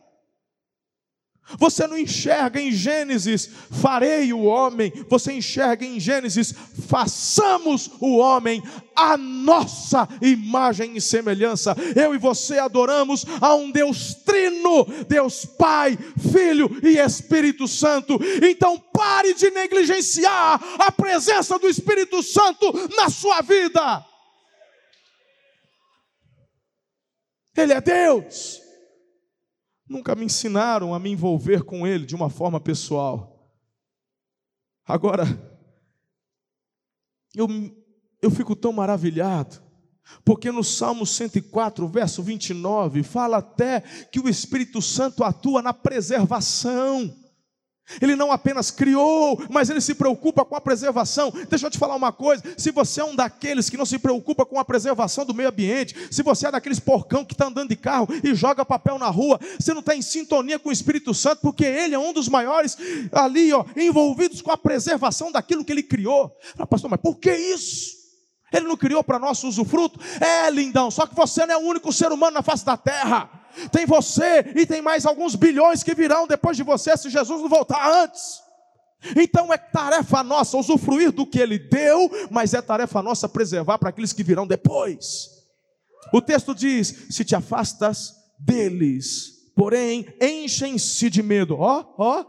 [1.58, 4.92] Você não enxerga em Gênesis, farei o homem.
[5.08, 6.52] Você enxerga em Gênesis,
[6.88, 8.62] façamos o homem
[8.96, 11.76] a nossa imagem e semelhança.
[11.94, 15.96] Eu e você adoramos a um Deus trino, Deus Pai,
[16.32, 18.18] Filho e Espírito Santo.
[18.42, 24.04] Então pare de negligenciar a presença do Espírito Santo na sua vida.
[27.56, 28.65] Ele é Deus.
[29.88, 33.50] Nunca me ensinaram a me envolver com Ele de uma forma pessoal.
[34.84, 35.24] Agora,
[37.34, 37.48] eu,
[38.22, 39.62] eu fico tão maravilhado,
[40.24, 47.25] porque no Salmo 104, verso 29, fala até que o Espírito Santo atua na preservação.
[48.00, 51.32] Ele não apenas criou, mas ele se preocupa com a preservação.
[51.48, 54.44] Deixa eu te falar uma coisa: se você é um daqueles que não se preocupa
[54.44, 57.76] com a preservação do meio ambiente, se você é daqueles porcão que está andando de
[57.76, 61.40] carro e joga papel na rua, você não está em sintonia com o Espírito Santo,
[61.40, 62.76] porque ele é um dos maiores
[63.12, 66.32] ali, ó, envolvidos com a preservação daquilo que ele criou.
[66.58, 67.96] Ah, pastor, mas por que isso?
[68.52, 70.00] Ele não criou para nosso usufruto?
[70.20, 73.35] É, lindão, só que você não é o único ser humano na face da terra
[73.70, 77.48] tem você e tem mais alguns bilhões que virão depois de você se Jesus não
[77.48, 78.40] voltar antes.
[79.16, 83.90] Então é tarefa nossa usufruir do que ele deu, mas é tarefa nossa preservar para
[83.90, 85.30] aqueles que virão depois.
[86.12, 91.56] O texto diz: se te afastas deles, porém enchem-se de medo.
[91.58, 92.24] Ó, ó,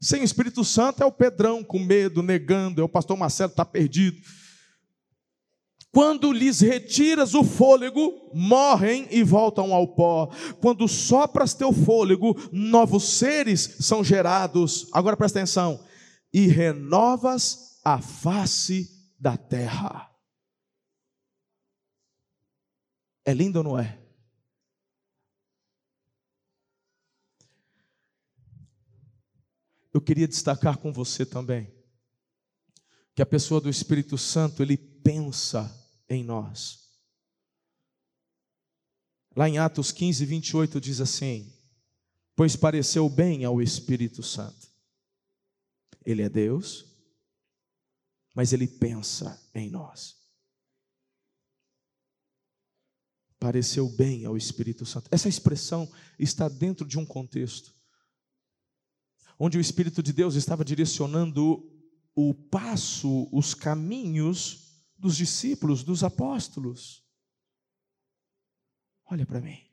[0.00, 4.18] sem Espírito Santo é o Pedrão com medo, negando, é o pastor Marcelo está perdido.
[5.92, 10.28] Quando lhes retiras o fôlego, morrem e voltam ao pó.
[10.60, 14.88] Quando sopras teu fôlego, novos seres são gerados.
[14.92, 15.84] Agora presta atenção.
[16.32, 20.08] E renovas a face da terra.
[23.24, 23.98] É lindo ou não é?
[29.92, 31.74] Eu queria destacar com você também
[33.12, 35.79] que a pessoa do Espírito Santo, ele pensa
[36.10, 36.90] em nós.
[39.34, 41.50] Lá em Atos 15, 28 diz assim:
[42.36, 44.68] Pois pareceu bem ao Espírito Santo.
[46.04, 46.84] Ele é Deus,
[48.34, 50.16] mas ele pensa em nós.
[53.38, 55.08] Pareceu bem ao Espírito Santo.
[55.10, 57.74] Essa expressão está dentro de um contexto
[59.42, 61.66] onde o Espírito de Deus estava direcionando
[62.14, 64.69] o passo, os caminhos
[65.00, 67.02] dos discípulos, dos apóstolos.
[69.06, 69.66] Olha para mim.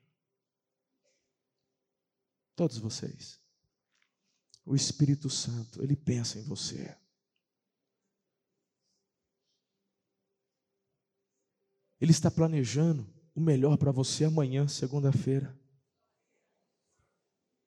[2.55, 3.39] Todos vocês.
[4.65, 6.97] O Espírito Santo, ele pensa em você.
[11.99, 13.05] Ele está planejando
[13.35, 15.59] o melhor para você amanhã, segunda-feira.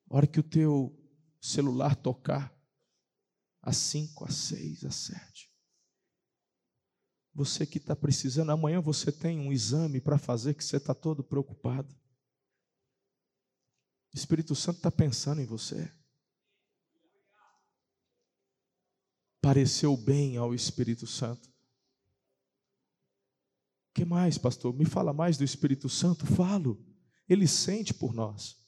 [0.09, 0.97] hora que o teu
[1.39, 2.53] celular tocar,
[3.61, 5.50] às cinco, às seis, às sete.
[7.33, 11.23] Você que está precisando, amanhã você tem um exame para fazer que você está todo
[11.23, 11.93] preocupado.
[14.13, 15.89] O Espírito Santo está pensando em você.
[19.41, 21.49] Pareceu bem ao Espírito Santo.
[23.89, 24.73] O que mais, pastor?
[24.73, 26.25] Me fala mais do Espírito Santo?
[26.25, 26.85] Falo.
[27.27, 28.60] Ele sente por nós.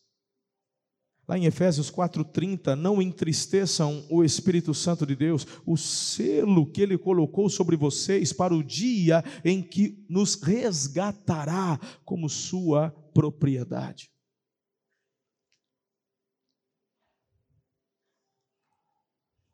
[1.28, 6.98] Lá em Efésios 4:30, não entristeçam o Espírito Santo de Deus, o selo que ele
[6.98, 14.12] colocou sobre vocês para o dia em que nos resgatará como sua propriedade.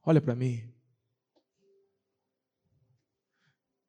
[0.03, 0.63] Olha para mim.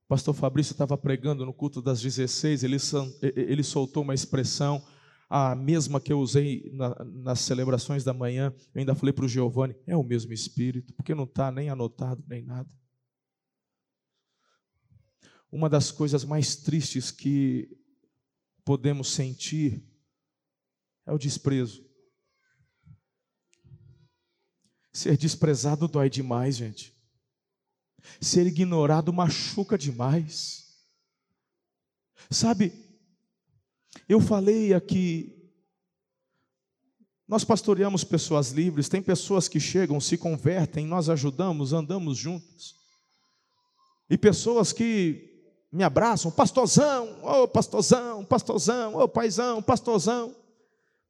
[0.07, 2.77] Pastor Fabrício estava pregando no culto das 16, ele,
[3.23, 4.85] ele soltou uma expressão,
[5.33, 8.53] a mesma que eu usei na, nas celebrações da manhã.
[8.75, 12.25] Eu ainda falei para o Giovanni: é o mesmo Espírito, porque não está nem anotado
[12.27, 12.69] nem nada.
[15.53, 17.71] Uma das coisas mais tristes que
[18.65, 19.85] podemos sentir
[21.07, 21.89] é o desprezo.
[24.93, 26.93] Ser desprezado dói demais, gente.
[28.21, 30.61] Ser ignorado machuca demais.
[32.29, 32.90] Sabe,
[34.13, 35.33] eu falei aqui,
[37.29, 42.75] nós pastoreamos pessoas livres, tem pessoas que chegam, se convertem, nós ajudamos, andamos juntos.
[44.11, 50.35] E pessoas que me abraçam, pastorzão, ô oh, pastorzão, pastorzão, ô oh, paizão, pastorzão.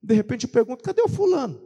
[0.02, 1.58] De repente eu pergunto, cadê o fulano?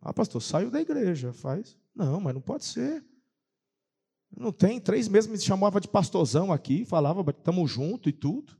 [0.00, 1.78] Ah, pastor, saiu da igreja, faz.
[1.94, 3.04] Não, mas não pode ser.
[4.36, 8.56] Não tem, três meses me chamava de pastorzão aqui, falava, estamos juntos e tudo.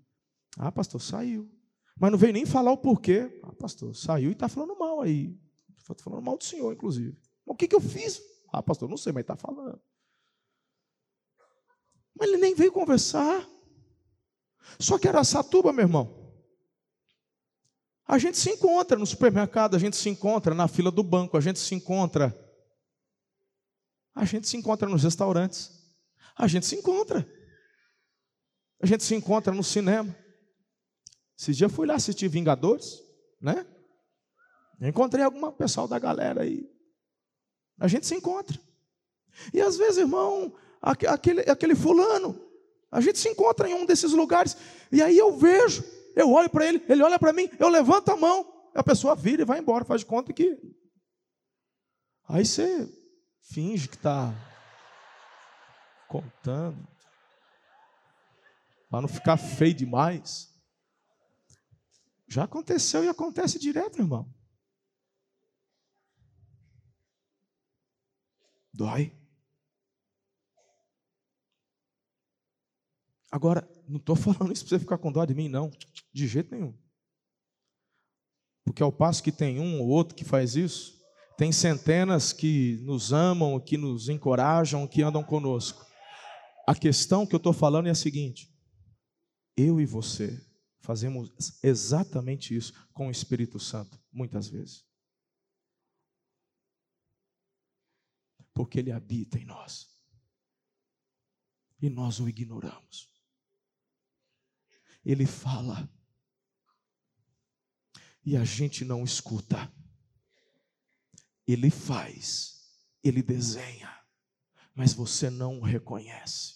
[0.56, 1.50] Ah, pastor, saiu.
[1.98, 3.40] Mas não veio nem falar o porquê.
[3.42, 5.38] Ah, pastor, saiu e está falando mal aí.
[5.78, 7.16] Está falando mal do senhor, inclusive.
[7.44, 8.20] O que, que eu fiz?
[8.52, 9.80] Ah, pastor, não sei, mas está falando.
[12.18, 13.48] Mas ele nem veio conversar.
[14.78, 16.26] Só que era Satuba, meu irmão.
[18.06, 21.40] A gente se encontra no supermercado, a gente se encontra na fila do banco, a
[21.40, 22.34] gente se encontra.
[24.14, 25.70] A gente se encontra nos restaurantes.
[26.36, 27.26] A gente se encontra.
[28.80, 30.14] A gente se encontra no cinema.
[31.38, 33.02] Esses dias fui lá assistir Vingadores,
[33.40, 33.66] né?
[34.80, 36.68] encontrei alguma pessoal da galera aí.
[37.78, 38.58] A gente se encontra.
[39.52, 42.40] E às vezes, irmão, aquele, aquele fulano,
[42.90, 44.56] a gente se encontra em um desses lugares,
[44.90, 45.84] e aí eu vejo
[46.16, 49.42] eu olho para ele, ele olha para mim, eu levanto a mão, a pessoa vira
[49.42, 50.58] e vai embora, faz de conta que.
[52.26, 52.90] Aí você
[53.42, 54.32] finge que está
[56.08, 56.88] contando,
[58.88, 60.55] para não ficar feio demais.
[62.28, 64.32] Já aconteceu e acontece direto, irmão.
[68.72, 69.16] Dói.
[73.30, 75.70] Agora, não estou falando isso para você ficar com dó de mim, não.
[76.12, 76.76] De jeito nenhum.
[78.64, 80.96] Porque ao passo que tem um ou outro que faz isso,
[81.36, 85.86] tem centenas que nos amam, que nos encorajam, que andam conosco.
[86.66, 88.50] A questão que eu estou falando é a seguinte:
[89.56, 90.45] eu e você
[90.86, 91.32] fazemos
[91.62, 94.86] exatamente isso com o Espírito Santo, muitas vezes.
[98.54, 99.94] Porque ele habita em nós.
[101.82, 103.16] E nós o ignoramos
[105.06, 105.88] ele fala.
[108.24, 109.72] E a gente não escuta.
[111.46, 114.04] Ele faz, ele desenha,
[114.74, 116.55] mas você não o reconhece.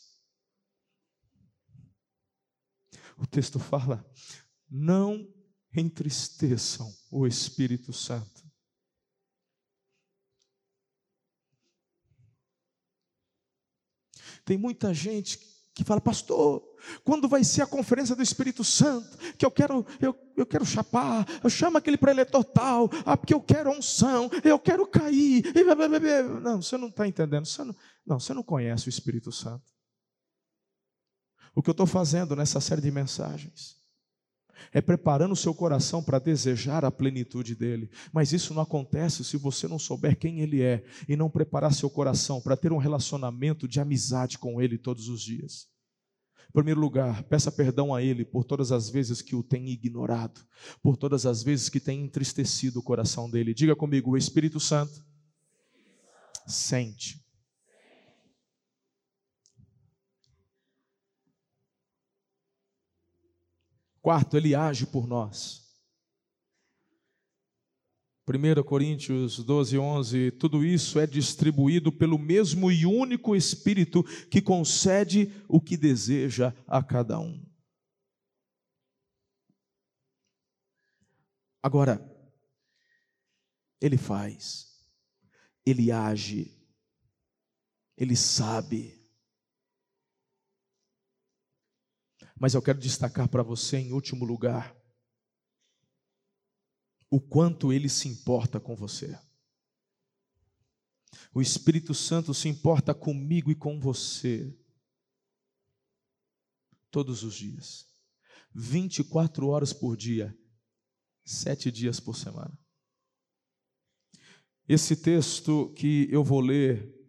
[3.21, 4.05] O texto fala:
[4.68, 5.29] não
[5.77, 8.41] entristeçam o Espírito Santo.
[14.45, 15.39] Tem muita gente
[15.75, 16.62] que fala, pastor,
[17.05, 21.27] quando vai ser a conferência do Espírito Santo, que eu quero, eu, eu quero chapar,
[21.45, 25.45] eu chamo aquele preletor tal, ah, porque eu quero unção, eu quero cair.
[26.41, 29.64] Não, você não está entendendo, você não, não, você não conhece o Espírito Santo.
[31.55, 33.80] O que eu estou fazendo nessa série de mensagens
[34.72, 37.90] é preparando o seu coração para desejar a plenitude dele.
[38.12, 41.90] Mas isso não acontece se você não souber quem ele é e não preparar seu
[41.90, 45.68] coração para ter um relacionamento de amizade com ele todos os dias.
[46.51, 50.40] Em primeiro lugar, peça perdão a Ele por todas as vezes que o tem ignorado,
[50.82, 53.55] por todas as vezes que tem entristecido o coração dele.
[53.55, 55.05] Diga comigo: o Espírito Santo
[56.48, 57.24] sente.
[64.01, 65.61] Quarto, ele age por nós.
[68.26, 75.32] 1 Coríntios 12, 11, tudo isso é distribuído pelo mesmo e único Espírito que concede
[75.48, 77.44] o que deseja a cada um.
[81.62, 82.01] Agora,
[83.80, 84.80] ele faz,
[85.66, 86.57] ele age,
[87.96, 88.99] ele sabe.
[92.41, 94.74] Mas eu quero destacar para você, em último lugar,
[97.11, 99.20] o quanto ele se importa com você.
[101.34, 104.57] O Espírito Santo se importa comigo e com você
[106.91, 107.86] todos os dias,
[108.55, 110.34] 24 horas por dia,
[111.22, 112.59] sete dias por semana.
[114.66, 116.99] Esse texto que eu vou ler,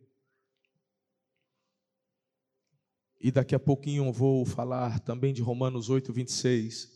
[3.23, 6.89] e daqui a pouquinho eu vou falar também de Romanos 8, 26.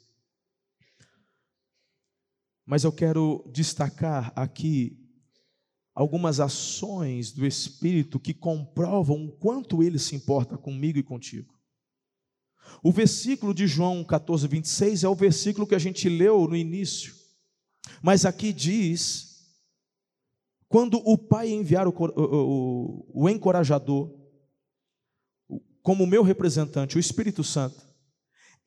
[2.66, 5.00] Mas eu quero destacar aqui
[5.94, 11.54] algumas ações do Espírito que comprovam o quanto ele se importa comigo e contigo.
[12.82, 17.14] O versículo de João 14, 26 é o versículo que a gente leu no início,
[18.02, 19.46] mas aqui diz:
[20.68, 24.25] quando o Pai enviar o, o, o encorajador,
[25.86, 27.82] como meu representante, o Espírito Santo,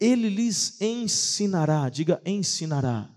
[0.00, 3.14] ele lhes ensinará, diga ensinará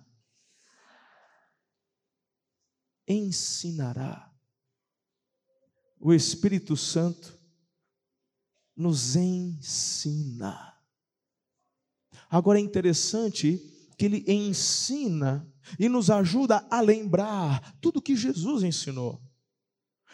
[3.12, 4.32] ensinará.
[6.00, 7.38] O Espírito Santo
[8.76, 10.76] nos ensina.
[12.30, 13.60] Agora é interessante
[13.98, 15.48] que ele ensina
[15.78, 19.22] e nos ajuda a lembrar tudo que Jesus ensinou.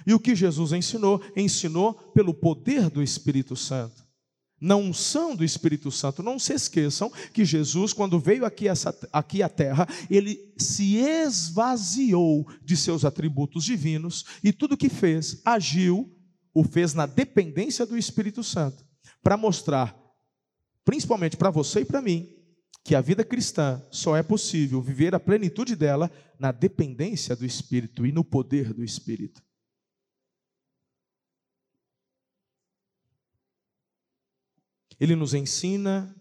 [0.06, 4.08] E o que Jesus ensinou, ensinou pelo poder do Espírito Santo
[4.60, 6.24] na unção do Espírito Santo.
[6.24, 12.48] Não se esqueçam que Jesus, quando veio aqui, essa, aqui à terra, ele se esvaziou
[12.64, 16.12] de seus atributos divinos e tudo que fez, agiu,
[16.54, 18.84] o fez na dependência do Espírito Santo,
[19.22, 19.96] para mostrar,
[20.84, 22.28] principalmente para você e para mim,
[22.84, 28.06] que a vida cristã só é possível viver a plenitude dela na dependência do Espírito
[28.06, 29.42] e no poder do Espírito.
[35.00, 36.16] Ele nos ensina,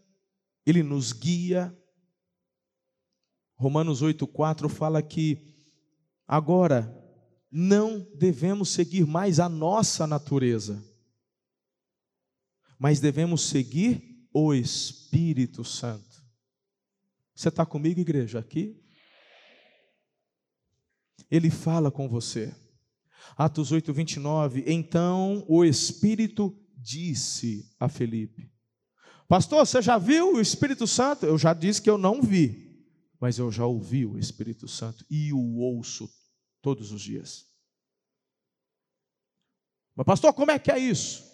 [0.65, 1.77] ele nos guia.
[3.55, 5.55] Romanos 8,4 fala que
[6.27, 6.93] agora
[7.51, 10.85] não devemos seguir mais a nossa natureza,
[12.79, 16.23] mas devemos seguir o Espírito Santo.
[17.35, 18.83] Você está comigo, igreja, aqui?
[21.31, 22.55] Ele fala com você.
[23.37, 24.65] Atos 8, 29.
[24.67, 28.51] Então o Espírito disse a Felipe:
[29.29, 31.27] Pastor, você já viu o Espírito Santo?
[31.27, 32.87] Eu já disse que eu não vi,
[33.21, 36.09] mas eu já ouvi o Espírito Santo e o ouço
[36.63, 37.47] todos os dias.
[39.97, 41.25] Mas, pastor, como é que é isso?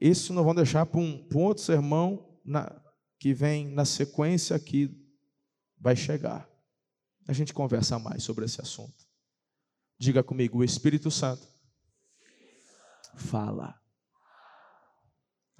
[0.00, 2.82] Isso nós vamos deixar para um, para um outro sermão na,
[3.18, 4.90] que vem na sequência que
[5.78, 6.48] vai chegar.
[7.28, 9.06] A gente conversa mais sobre esse assunto.
[9.98, 11.46] Diga comigo, o Espírito Santo
[13.16, 13.79] fala.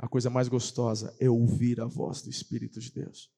[0.00, 3.30] A coisa mais gostosa é ouvir a voz do Espírito de Deus.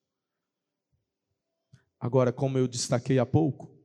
[1.98, 3.76] Agora, como eu destaquei há pouco,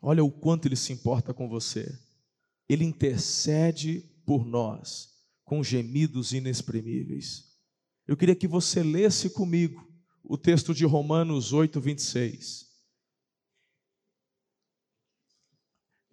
[0.00, 2.00] olha o quanto ele se importa com você.
[2.68, 7.58] Ele intercede por nós com gemidos inexprimíveis.
[8.06, 9.84] Eu queria que você lesse comigo
[10.22, 12.72] o texto de Romanos 8, 26.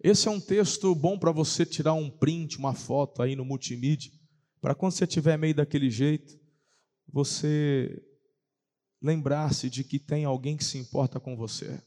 [0.00, 4.21] Esse é um texto bom para você tirar um print, uma foto aí no multimídia
[4.62, 6.38] para quando você estiver meio daquele jeito,
[7.12, 8.00] você
[9.02, 11.82] lembrar-se de que tem alguém que se importa com você.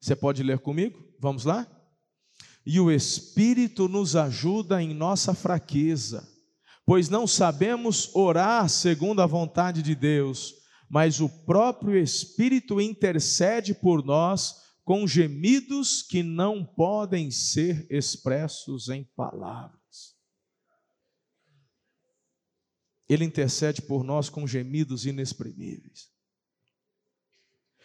[0.00, 1.00] Você pode ler comigo?
[1.20, 1.64] Vamos lá?
[2.66, 6.28] E o Espírito nos ajuda em nossa fraqueza,
[6.84, 10.54] pois não sabemos orar segundo a vontade de Deus,
[10.90, 14.56] mas o próprio Espírito intercede por nós
[14.88, 20.16] com gemidos que não podem ser expressos em palavras.
[23.06, 26.10] Ele intercede por nós com gemidos inexprimíveis.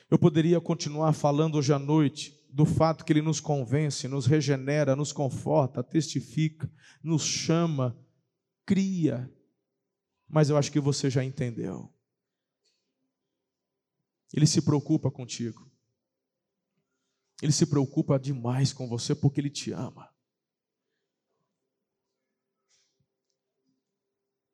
[0.09, 4.95] Eu poderia continuar falando hoje à noite do fato que ele nos convence, nos regenera,
[4.95, 6.71] nos conforta, testifica,
[7.03, 7.99] nos chama
[8.65, 9.29] cria.
[10.25, 11.93] Mas eu acho que você já entendeu.
[14.33, 15.72] Ele se preocupa contigo.
[17.43, 20.09] Ele se preocupa demais com você porque ele te ama.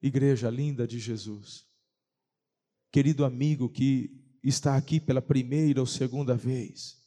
[0.02, 1.70] Igreja linda de Jesus,
[2.92, 4.10] querido amigo que
[4.42, 7.00] está aqui pela primeira ou segunda vez,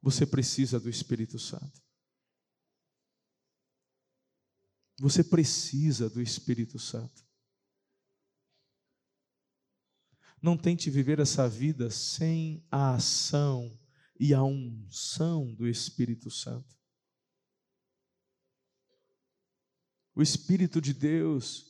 [0.00, 1.82] você precisa do Espírito Santo.
[4.98, 7.22] Você precisa do Espírito Santo.
[10.42, 13.78] Não tente viver essa vida sem a ação
[14.18, 16.76] e a unção do Espírito Santo.
[20.14, 21.64] O Espírito de Deus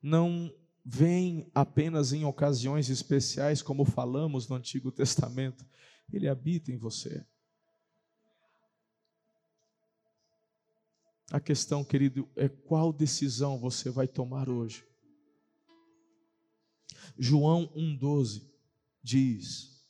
[0.00, 0.54] não
[0.84, 5.66] vem apenas em ocasiões especiais, como falamos no Antigo Testamento,
[6.12, 7.24] ele habita em você.
[11.30, 14.84] A questão, querido, é qual decisão você vai tomar hoje.
[17.18, 18.42] João 1,12
[19.02, 19.82] diz: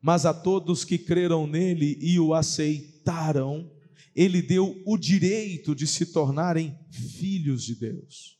[0.00, 3.70] Mas a todos que creram nele e o aceitaram,
[4.14, 8.38] ele deu o direito de se tornarem filhos de Deus.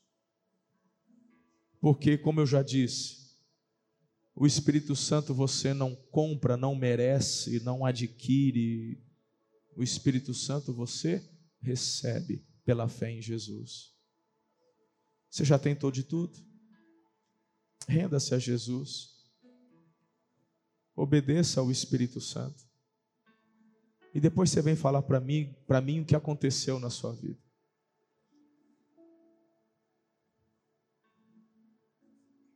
[1.81, 3.23] Porque, como eu já disse,
[4.35, 9.03] o Espírito Santo você não compra, não merece, não adquire.
[9.77, 11.29] O Espírito Santo você
[11.61, 13.93] recebe pela fé em Jesus.
[15.29, 16.39] Você já tentou de tudo?
[17.89, 19.13] Renda-se a Jesus.
[20.95, 22.65] Obedeça ao Espírito Santo.
[24.15, 27.41] E depois você vem falar para mim, para mim o que aconteceu na sua vida.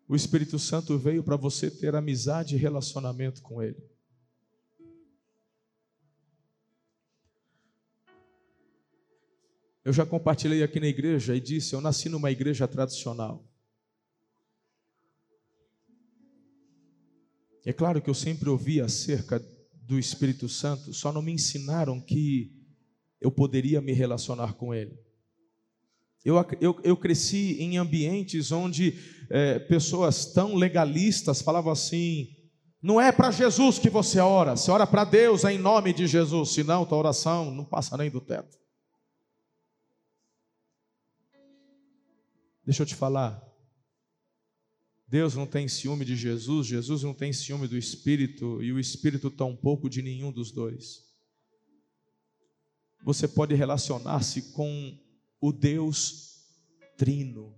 [0.08, 3.82] O Espírito Santo veio para você ter amizade e relacionamento com Ele.
[9.84, 13.44] Eu já compartilhei aqui na igreja e disse: eu nasci numa igreja tradicional.
[17.66, 19.44] É claro que eu sempre ouvi acerca
[19.82, 22.52] do Espírito Santo, só não me ensinaram que
[23.20, 24.96] eu poderia me relacionar com Ele.
[26.24, 28.94] Eu, eu, eu cresci em ambientes onde
[29.28, 32.28] é, pessoas tão legalistas falavam assim:
[32.80, 36.06] não é para Jesus que você ora, você ora para Deus é em nome de
[36.06, 38.56] Jesus, senão tua oração não passa nem do teto.
[42.64, 43.42] Deixa eu te falar,
[45.09, 49.30] Deus não tem ciúme de Jesus, Jesus não tem ciúme do Espírito e o Espírito
[49.30, 51.04] tampouco de nenhum dos dois.
[53.04, 54.98] Você pode relacionar-se com
[55.40, 56.40] o Deus
[56.96, 57.54] Trino,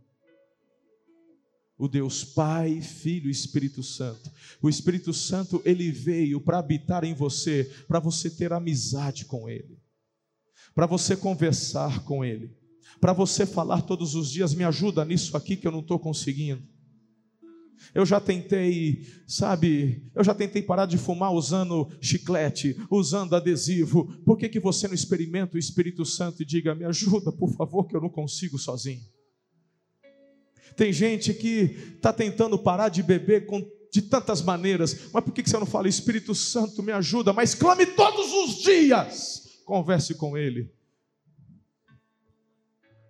[1.78, 4.30] o Deus Pai, Filho e Espírito Santo.
[4.60, 9.80] O Espírito Santo, ele veio para habitar em você, para você ter amizade com ele,
[10.74, 12.54] para você conversar com ele,
[13.00, 16.62] para você falar todos os dias: me ajuda nisso aqui que eu não estou conseguindo
[17.94, 24.04] eu já tentei, sabe, eu já tentei parar de fumar usando chiclete, usando adesivo.
[24.24, 27.86] Por que, que você não experimenta o Espírito Santo e diga: me ajuda, por favor,
[27.86, 29.02] que eu não consigo sozinho?
[30.76, 33.60] Tem gente que está tentando parar de beber com,
[33.92, 37.32] de tantas maneiras, mas por que, que você não fala, Espírito Santo, me ajuda?
[37.32, 40.77] Mas clame todos os dias, converse com Ele.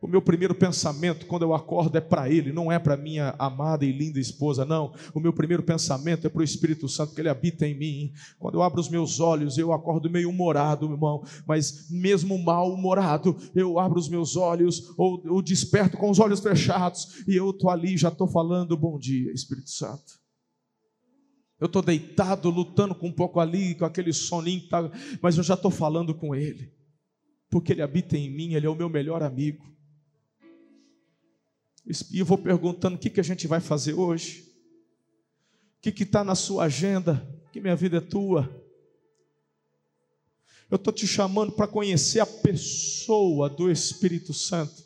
[0.00, 3.84] O meu primeiro pensamento quando eu acordo é para Ele, não é para minha amada
[3.84, 4.94] e linda esposa, não.
[5.12, 8.12] O meu primeiro pensamento é para o Espírito Santo, que Ele habita em mim.
[8.38, 13.36] Quando eu abro os meus olhos, eu acordo meio humorado, irmão, mas mesmo mal humorado,
[13.54, 17.68] eu abro os meus olhos ou eu desperto com os olhos fechados e eu estou
[17.68, 20.18] ali, já estou falando bom dia, Espírito Santo.
[21.60, 24.88] Eu estou deitado, lutando com um pouco ali, com aquele soninho, tá,
[25.20, 26.72] mas eu já estou falando com Ele,
[27.50, 29.66] porque Ele habita em mim, Ele é o meu melhor amigo.
[32.10, 34.46] E eu vou perguntando o que, que a gente vai fazer hoje.
[35.78, 37.26] O que está na sua agenda?
[37.50, 38.48] Que minha vida é tua.
[40.70, 44.84] Eu estou te chamando para conhecer a pessoa do Espírito Santo.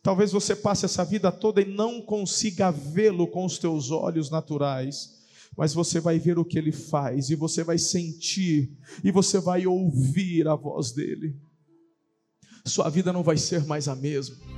[0.00, 5.18] Talvez você passe essa vida toda e não consiga vê-lo com os teus olhos naturais,
[5.56, 9.66] mas você vai ver o que ele faz, e você vai sentir, e você vai
[9.66, 11.36] ouvir a voz dele.
[12.64, 14.57] Sua vida não vai ser mais a mesma.